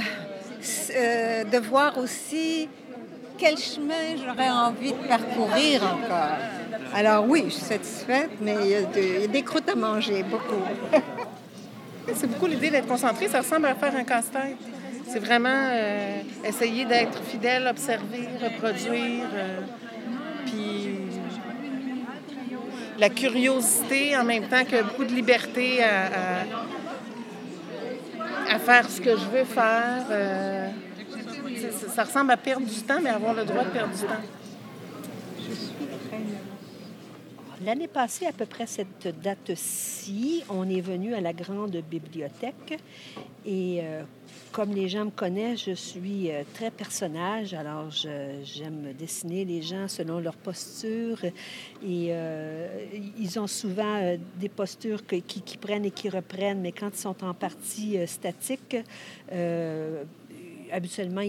euh, 0.95 1.43
de 1.43 1.57
voir 1.59 1.97
aussi 1.97 2.67
quel 3.37 3.57
chemin 3.57 4.15
j'aurais 4.17 4.49
envie 4.49 4.91
de 4.91 5.07
parcourir 5.07 5.81
encore. 5.83 6.37
Alors 6.93 7.25
oui, 7.27 7.45
je 7.47 7.53
suis 7.53 7.61
satisfaite, 7.65 8.31
mais 8.41 8.55
il 8.63 8.69
y, 8.69 9.23
a 9.23 9.27
des 9.27 9.41
croûtes 9.43 9.69
à 9.69 9.75
manger, 9.75 10.23
beaucoup. 10.23 10.61
C'est 12.13 12.27
beaucoup 12.27 12.45
l'idée 12.45 12.69
d'être 12.69 12.87
concentré. 12.87 13.27
Ça 13.27 13.39
ressemble 13.39 13.65
à 13.65 13.75
faire 13.75 13.95
un 13.95 14.03
casse-tête. 14.03 14.57
C'est 15.07 15.19
vraiment 15.19 15.69
euh, 15.71 16.21
essayer 16.43 16.85
d'être 16.85 17.21
fidèle, 17.23 17.67
observer, 17.67 18.27
reproduire. 18.41 19.25
Euh, 19.33 19.61
puis 20.45 20.95
la 22.97 23.09
curiosité 23.09 24.15
en 24.17 24.23
même 24.23 24.47
temps 24.47 24.63
que 24.63 24.81
beaucoup 24.81 25.03
de 25.03 25.13
liberté 25.13 25.83
à, 25.83 26.45
à, 28.53 28.59
faire 28.59 28.89
ce 28.89 29.01
que 29.01 29.11
je 29.11 29.25
veux 29.25 29.43
faire. 29.43 30.05
Euh, 30.09 30.69
ça, 31.93 32.03
ressemble 32.03 32.31
à 32.31 32.37
perdre 32.37 32.65
du 32.65 32.81
temps, 32.81 32.99
mais 33.01 33.09
avoir 33.09 33.33
le 33.33 33.45
droit 33.45 33.63
de 33.63 33.69
perdre 33.69 33.93
du 33.93 34.01
temps. 34.01 34.44
L'année 37.63 37.87
passée, 37.87 38.25
à 38.25 38.31
peu 38.31 38.45
près 38.45 38.67
cette 38.67 39.07
date-ci, 39.21 40.43
on 40.49 40.69
est 40.69 40.81
venu 40.81 41.13
à 41.13 41.21
la 41.21 41.33
grande 41.33 41.77
bibliothèque. 41.89 42.79
Et 43.45 43.81
comme 44.55 44.73
les 44.73 44.87
gens 44.87 45.03
me 45.03 45.11
connaissent, 45.11 45.65
je 45.65 45.73
suis 45.73 46.31
euh, 46.31 46.43
très 46.53 46.71
personnage, 46.71 47.53
alors 47.53 47.89
j'aime 47.89 48.93
dessiner 48.97 49.43
les 49.43 49.61
gens 49.61 49.89
selon 49.89 50.21
leur 50.21 50.37
posture. 50.37 51.25
Et 51.25 52.07
euh, 52.11 52.85
ils 53.19 53.37
ont 53.37 53.47
souvent 53.47 54.01
euh, 54.01 54.15
des 54.37 54.47
postures 54.47 55.05
qui, 55.05 55.57
prennent 55.57 55.83
et 55.83 55.91
qui 55.91 56.07
reprennent, 56.07 56.61
mais 56.61 56.71
quand 56.71 56.89
ils 56.93 56.97
sont 56.97 57.21
en 57.25 57.33
partie 57.33 57.97
statiques, 58.07 58.77
habituellement, 60.71 61.21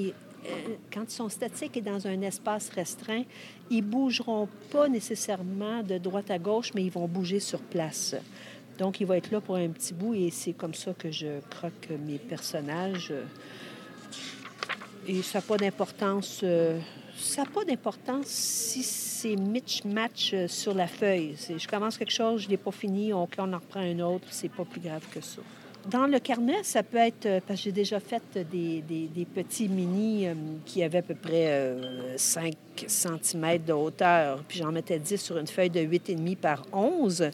quand 0.93 1.05
ils 1.05 1.15
sont 1.15 1.29
statiques 1.29 1.77
et 1.77 1.81
dans 1.81 2.07
un 2.07 2.21
espace 2.23 2.71
restreint, 2.71 3.23
ils 3.71 3.83
bougeront 3.83 4.49
pas 4.71 4.89
nécessairement 4.89 5.83
de 5.83 5.99
droite 5.99 6.31
à 6.31 6.39
gauche, 6.39 6.73
mais 6.75 6.85
ils 6.85 6.91
vont 6.91 7.09
bouger 7.09 7.41
sur 7.41 7.61
place. 7.61 8.15
Donc, 8.79 9.01
il 9.01 9.07
va 9.07 9.17
être 9.17 9.31
là 9.31 9.41
pour 9.41 9.57
un 9.57 9.69
petit 9.69 9.95
bout 9.95 10.15
et 10.15 10.31
c'est 10.31 10.53
comme 10.53 10.75
ça 10.75 10.93
que 10.93 11.11
je 11.11 11.41
croque 11.51 11.89
mes 12.07 12.19
personnages. 12.19 13.13
Et 15.09 15.23
ça 15.23 15.39
n'a 15.39 15.43
pas 15.43 15.57
d'importance. 15.57 16.41
Euh, 16.43 16.79
ça 17.17 17.45
pas 17.45 17.65
d'importance 17.65 18.27
si 18.27 18.83
c'est 18.83 19.37
Mitch-match 19.37 20.33
euh, 20.35 20.49
sur 20.49 20.75
la 20.75 20.87
feuille. 20.87 21.35
Je 21.57 21.67
commence 21.67 21.97
quelque 21.97 22.13
chose, 22.13 22.43
je 22.43 22.47
ne 22.47 22.51
l'ai 22.51 22.57
pas 22.57 22.73
fini, 22.73 23.13
on, 23.15 23.29
on 23.39 23.53
en 23.53 23.59
reprend 23.59 23.81
un 23.81 23.99
autre, 24.01 24.27
c'est 24.31 24.51
pas 24.51 24.65
plus 24.65 24.81
grave 24.81 25.05
que 25.13 25.21
ça. 25.21 25.41
Dans 25.91 26.07
le 26.07 26.19
carnet, 26.19 26.63
ça 26.63 26.83
peut 26.83 26.99
être, 26.99 27.27
euh, 27.27 27.41
parce 27.47 27.61
que 27.61 27.65
j'ai 27.65 27.73
déjà 27.73 28.01
fait 28.01 28.23
des, 28.51 28.83
des, 28.83 29.25
petits 29.25 29.69
mini 29.69 30.27
euh, 30.27 30.35
qui 30.65 30.83
avaient 30.83 30.99
à 30.99 31.03
peu 31.03 31.15
près 31.15 31.47
euh, 31.49 32.17
5 32.17 32.55
cm 32.87 33.59
de 33.65 33.73
hauteur, 33.73 34.43
puis 34.47 34.59
j'en 34.59 34.73
mettais 34.73 34.99
10 34.99 35.21
sur 35.21 35.39
une 35.39 35.47
feuille 35.47 35.71
de 35.71 35.81
8,5 35.81 36.37
par 36.37 36.63
11. 36.73 37.31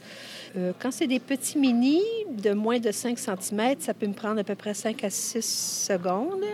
Euh, 0.56 0.72
quand 0.78 0.90
c'est 0.90 1.06
des 1.06 1.18
petits 1.18 1.58
mini 1.58 2.02
de 2.30 2.52
moins 2.52 2.78
de 2.78 2.90
5 2.90 3.18
cm, 3.18 3.76
ça 3.78 3.94
peut 3.94 4.06
me 4.06 4.12
prendre 4.12 4.40
à 4.40 4.44
peu 4.44 4.54
près 4.54 4.74
5 4.74 5.02
à 5.04 5.10
6 5.10 5.86
secondes. 5.88 6.44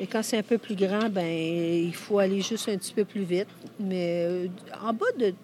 Et 0.00 0.06
quand 0.06 0.22
c'est 0.22 0.38
un 0.38 0.42
peu 0.42 0.58
plus 0.58 0.74
grand, 0.74 1.08
ben 1.10 1.26
il 1.26 1.94
faut 1.94 2.18
aller 2.18 2.40
juste 2.40 2.68
un 2.68 2.76
petit 2.76 2.94
peu 2.94 3.04
plus 3.04 3.22
vite. 3.22 3.48
Mais 3.78 4.24
euh, 4.26 4.46
en 4.82 4.92
bas 4.92 5.06
de 5.18 5.34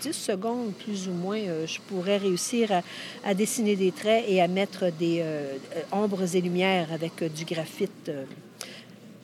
10 0.00 0.12
secondes, 0.12 0.72
plus 0.74 1.08
ou 1.08 1.12
moins, 1.12 1.38
euh, 1.38 1.66
je 1.66 1.80
pourrais 1.80 2.16
réussir 2.16 2.82
à, 3.24 3.34
dessiner 3.34 3.76
des 3.76 3.92
traits 3.92 4.24
et 4.28 4.40
à 4.40 4.48
mettre 4.48 4.90
des 4.90 5.20
euh, 5.20 5.56
euh, 5.76 5.82
ombres 5.92 6.34
et 6.34 6.40
lumières 6.40 6.92
avec 6.92 7.22
du 7.32 7.44
graphite 7.44 8.10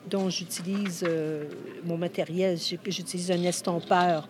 dont 0.09 0.31
j'utilise 0.31 1.05
mon 1.85 1.99
matériel. 1.99 2.59
J'utilise 2.59 3.31
un 3.31 3.43
estompeur 3.43 4.27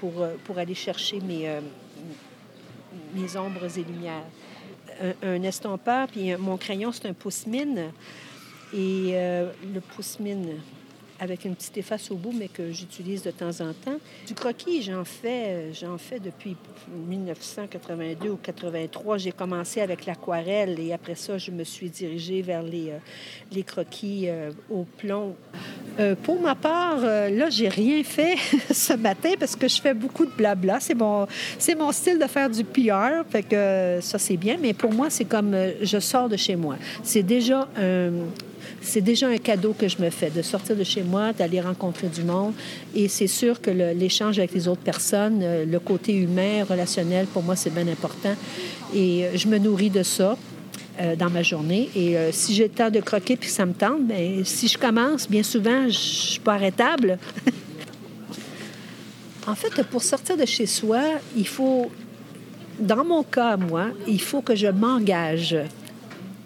pour, 0.00 0.26
pour 0.44 0.58
aller 0.58 0.74
chercher 0.74 1.20
mes, 1.20 1.48
mes 3.14 3.36
ombres 3.36 3.78
et 3.78 3.84
lumières. 3.84 4.24
Un, 5.22 5.42
estompeur, 5.44 6.08
puis 6.08 6.36
mon 6.36 6.56
crayon, 6.56 6.90
c'est 6.90 7.06
un 7.06 7.12
pouce-mine. 7.12 7.92
Et 8.72 9.12
le 9.12 9.80
pouce-mine 9.94 10.56
avec 11.20 11.44
une 11.44 11.54
petite 11.54 11.76
efface 11.76 12.10
au 12.10 12.16
bout, 12.16 12.32
mais 12.32 12.48
que 12.48 12.72
j'utilise 12.72 13.22
de 13.22 13.30
temps 13.30 13.60
en 13.60 13.72
temps. 13.72 13.98
Du 14.26 14.34
croquis, 14.34 14.82
j'en 14.82 15.04
fais, 15.04 15.44
euh, 15.46 15.72
j'en 15.72 15.96
fais 15.96 16.18
depuis 16.18 16.56
1982 17.08 18.30
ou 18.30 18.36
83. 18.36 19.18
J'ai 19.18 19.32
commencé 19.32 19.80
avec 19.80 20.06
l'aquarelle 20.06 20.78
et 20.80 20.92
après 20.92 21.14
ça, 21.14 21.38
je 21.38 21.50
me 21.50 21.64
suis 21.64 21.88
dirigée 21.88 22.42
vers 22.42 22.62
les, 22.62 22.90
euh, 22.90 22.98
les 23.52 23.62
croquis 23.62 24.24
euh, 24.28 24.50
au 24.70 24.84
plomb. 24.98 25.36
Pour 26.24 26.40
ma 26.40 26.56
part, 26.56 27.02
là, 27.02 27.50
j'ai 27.50 27.68
rien 27.68 28.02
fait 28.02 28.34
ce 28.72 28.94
matin 28.94 29.30
parce 29.38 29.54
que 29.54 29.68
je 29.68 29.80
fais 29.80 29.94
beaucoup 29.94 30.26
de 30.26 30.32
blabla. 30.32 30.80
C'est 30.80 30.94
mon, 30.94 31.28
c'est 31.56 31.76
mon 31.76 31.92
style 31.92 32.18
de 32.18 32.26
faire 32.26 32.50
du 32.50 32.64
PR, 32.64 33.22
fait 33.30 33.44
que 33.44 34.00
ça, 34.02 34.18
c'est 34.18 34.36
bien. 34.36 34.56
Mais 34.60 34.72
pour 34.72 34.92
moi, 34.92 35.08
c'est 35.08 35.24
comme 35.24 35.56
je 35.80 36.00
sors 36.00 36.28
de 36.28 36.36
chez 36.36 36.56
moi. 36.56 36.78
C'est 37.04 37.22
déjà 37.22 37.68
un 37.76 38.10
c'est 38.84 39.00
déjà 39.00 39.28
un 39.28 39.38
cadeau 39.38 39.72
que 39.72 39.88
je 39.88 40.00
me 40.00 40.10
fais 40.10 40.30
de 40.30 40.42
sortir 40.42 40.76
de 40.76 40.84
chez 40.84 41.02
moi, 41.02 41.32
d'aller 41.32 41.60
rencontrer 41.60 42.08
du 42.08 42.22
monde. 42.22 42.52
Et 42.94 43.08
c'est 43.08 43.26
sûr 43.26 43.60
que 43.60 43.70
l'échange 43.70 44.38
avec 44.38 44.52
les 44.52 44.68
autres 44.68 44.82
personnes, 44.82 45.40
euh, 45.42 45.64
le 45.64 45.80
côté 45.80 46.14
humain, 46.14 46.64
relationnel, 46.64 47.26
pour 47.26 47.42
moi, 47.42 47.56
c'est 47.56 47.72
bien 47.72 47.88
important. 47.88 48.34
Et 48.94 49.24
euh, 49.24 49.36
je 49.36 49.48
me 49.48 49.58
nourris 49.58 49.90
de 49.90 50.02
ça 50.02 50.36
euh, 51.00 51.16
dans 51.16 51.30
ma 51.30 51.42
journée. 51.42 51.88
Et 51.96 52.16
si 52.30 52.54
j'ai 52.54 52.64
le 52.64 52.70
temps 52.70 52.90
de 52.90 53.00
croquer 53.00 53.36
puis 53.36 53.48
ça 53.48 53.64
me 53.64 53.72
tente, 53.72 54.06
bien, 54.06 54.42
si 54.44 54.68
je 54.68 54.78
commence, 54.78 55.28
bien 55.28 55.42
souvent, 55.42 55.86
je 55.86 55.98
suis 55.98 56.40
pas 56.40 56.54
arrêtable. 56.54 57.18
en 59.46 59.54
fait, 59.54 59.82
pour 59.84 60.02
sortir 60.02 60.36
de 60.36 60.44
chez 60.44 60.66
soi, 60.66 61.00
il 61.36 61.48
faut, 61.48 61.90
dans 62.78 63.04
mon 63.04 63.22
cas, 63.22 63.56
moi, 63.56 63.86
il 64.06 64.20
faut 64.20 64.42
que 64.42 64.54
je 64.54 64.68
m'engage 64.68 65.56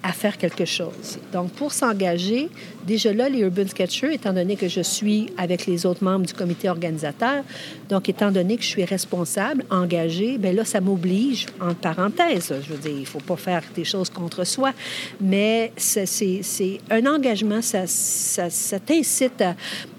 à 0.02 0.12
faire 0.12 0.38
quelque 0.38 0.64
chose. 0.64 1.18
Donc, 1.32 1.50
pour 1.52 1.72
s'engager, 1.72 2.48
déjà 2.88 3.12
là, 3.12 3.28
les 3.28 3.40
Urban 3.40 3.68
Sketchers, 3.68 4.14
étant 4.14 4.32
donné 4.32 4.56
que 4.56 4.66
je 4.66 4.80
suis 4.80 5.26
avec 5.36 5.66
les 5.66 5.84
autres 5.84 6.02
membres 6.02 6.24
du 6.26 6.32
comité 6.32 6.70
organisateur, 6.70 7.44
donc 7.90 8.08
étant 8.08 8.32
donné 8.32 8.56
que 8.56 8.62
je 8.62 8.68
suis 8.68 8.84
responsable, 8.84 9.64
engagée, 9.70 10.38
bien 10.38 10.52
là, 10.52 10.64
ça 10.64 10.80
m'oblige, 10.80 11.46
en 11.60 11.74
parenthèse, 11.74 12.52
je 12.62 12.72
veux 12.72 12.78
dire, 12.78 12.92
il 12.92 13.00
ne 13.00 13.04
faut 13.04 13.20
pas 13.20 13.36
faire 13.36 13.62
des 13.76 13.84
choses 13.84 14.08
contre 14.08 14.44
soi, 14.44 14.72
mais 15.20 15.70
c'est- 15.76 16.08
un 16.90 17.04
engagement, 17.06 17.60
ça, 17.60 17.84
t'incite 18.84 19.44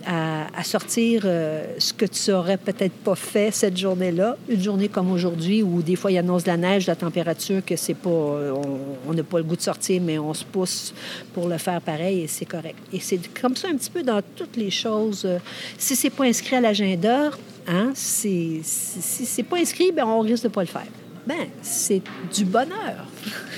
à, 0.05 0.63
sortir 0.63 1.21
euh, 1.25 1.63
ce 1.77 1.93
que 1.93 2.05
tu 2.05 2.31
aurais 2.31 2.57
peut-être 2.57 2.93
pas 2.93 3.15
fait 3.15 3.51
cette 3.51 3.77
journée-là, 3.77 4.35
une 4.49 4.61
journée 4.61 4.87
comme 4.87 5.11
aujourd'hui 5.11 5.61
où 5.61 5.81
des 5.81 5.95
fois 5.95 6.11
il 6.11 6.17
annonce 6.17 6.43
de 6.43 6.49
la 6.49 6.57
neige, 6.57 6.87
la 6.87 6.95
température, 6.95 7.63
que 7.63 7.75
c'est 7.75 7.93
pas, 7.93 8.09
on 8.09 9.13
n'a 9.13 9.23
pas 9.23 9.37
le 9.37 9.43
goût 9.43 9.55
de 9.55 9.61
sortir, 9.61 10.01
mais 10.01 10.17
on 10.17 10.33
se 10.33 10.43
pousse 10.43 10.93
pour 11.33 11.47
le 11.47 11.57
faire 11.57 11.81
pareil 11.81 12.21
et 12.21 12.27
c'est 12.27 12.45
correct. 12.45 12.78
Et 12.93 12.99
c'est 12.99 13.19
comme 13.39 13.55
ça 13.55 13.67
un 13.69 13.75
petit 13.75 13.89
peu 13.91 14.03
dans 14.03 14.21
toutes 14.35 14.55
les 14.57 14.71
choses. 14.71 15.23
Euh, 15.25 15.37
Si 15.77 15.95
c'est 15.95 16.09
pas 16.09 16.25
inscrit 16.25 16.55
à 16.55 16.61
l'agenda, 16.61 17.31
hein, 17.67 17.91
c'est- 17.93 18.61
si 18.63 19.01
si 19.01 19.25
c'est 19.25 19.43
pas 19.43 19.57
inscrit, 19.57 19.91
ben 19.91 20.05
on 20.05 20.19
risque 20.21 20.43
de 20.43 20.49
pas 20.49 20.61
le 20.61 20.67
faire. 20.67 20.87
Ben, 21.27 21.47
c'est 21.61 22.01
du 22.33 22.45
bonheur. 22.45 23.05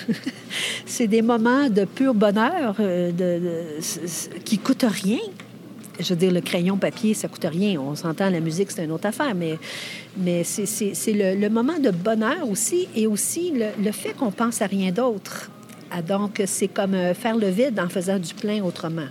c'est 0.85 1.07
des 1.07 1.21
moments 1.21 1.69
de 1.69 1.85
pur 1.85 2.13
bonheur 2.13 2.75
euh, 2.79 3.11
de, 3.11 3.39
de- 3.45 4.39
qui 4.43 4.57
coûtent 4.57 4.85
rien. 4.87 5.19
Je 5.99 6.09
veux 6.09 6.15
dire, 6.15 6.31
le 6.31 6.41
crayon 6.41 6.77
papier, 6.77 7.13
ça 7.13 7.27
coûte 7.27 7.45
rien. 7.49 7.79
On 7.79 7.95
s'entend, 7.95 8.29
la 8.29 8.39
musique, 8.39 8.71
c'est 8.71 8.83
une 8.85 8.91
autre 8.91 9.05
affaire, 9.05 9.35
mais, 9.35 9.57
mais 10.17 10.43
c'est- 10.43 11.13
le, 11.13 11.39
le 11.39 11.49
moment 11.49 11.77
de 11.79 11.91
bonheur 11.91 12.49
aussi 12.49 12.87
et 12.95 13.07
aussi 13.07 13.53
le 13.79 13.91
fait 13.91 14.13
qu'on 14.13 14.31
pense 14.31 14.61
à 14.61 14.65
rien 14.65 14.91
d'autre. 14.91 15.49
Ah, 15.93 16.01
donc, 16.01 16.41
c'est 16.45 16.69
comme 16.69 16.93
euh, 16.93 17.13
faire 17.13 17.35
le 17.35 17.49
vide 17.49 17.77
en 17.77 17.89
faisant 17.89 18.17
du 18.17 18.33
plein 18.33 18.63
autrement. 18.63 19.07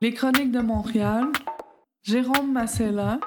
Les 0.00 0.14
Chroniques 0.14 0.52
de 0.52 0.60
Montréal, 0.60 1.26
Jérôme 2.02 2.52
Massella, 2.52 3.18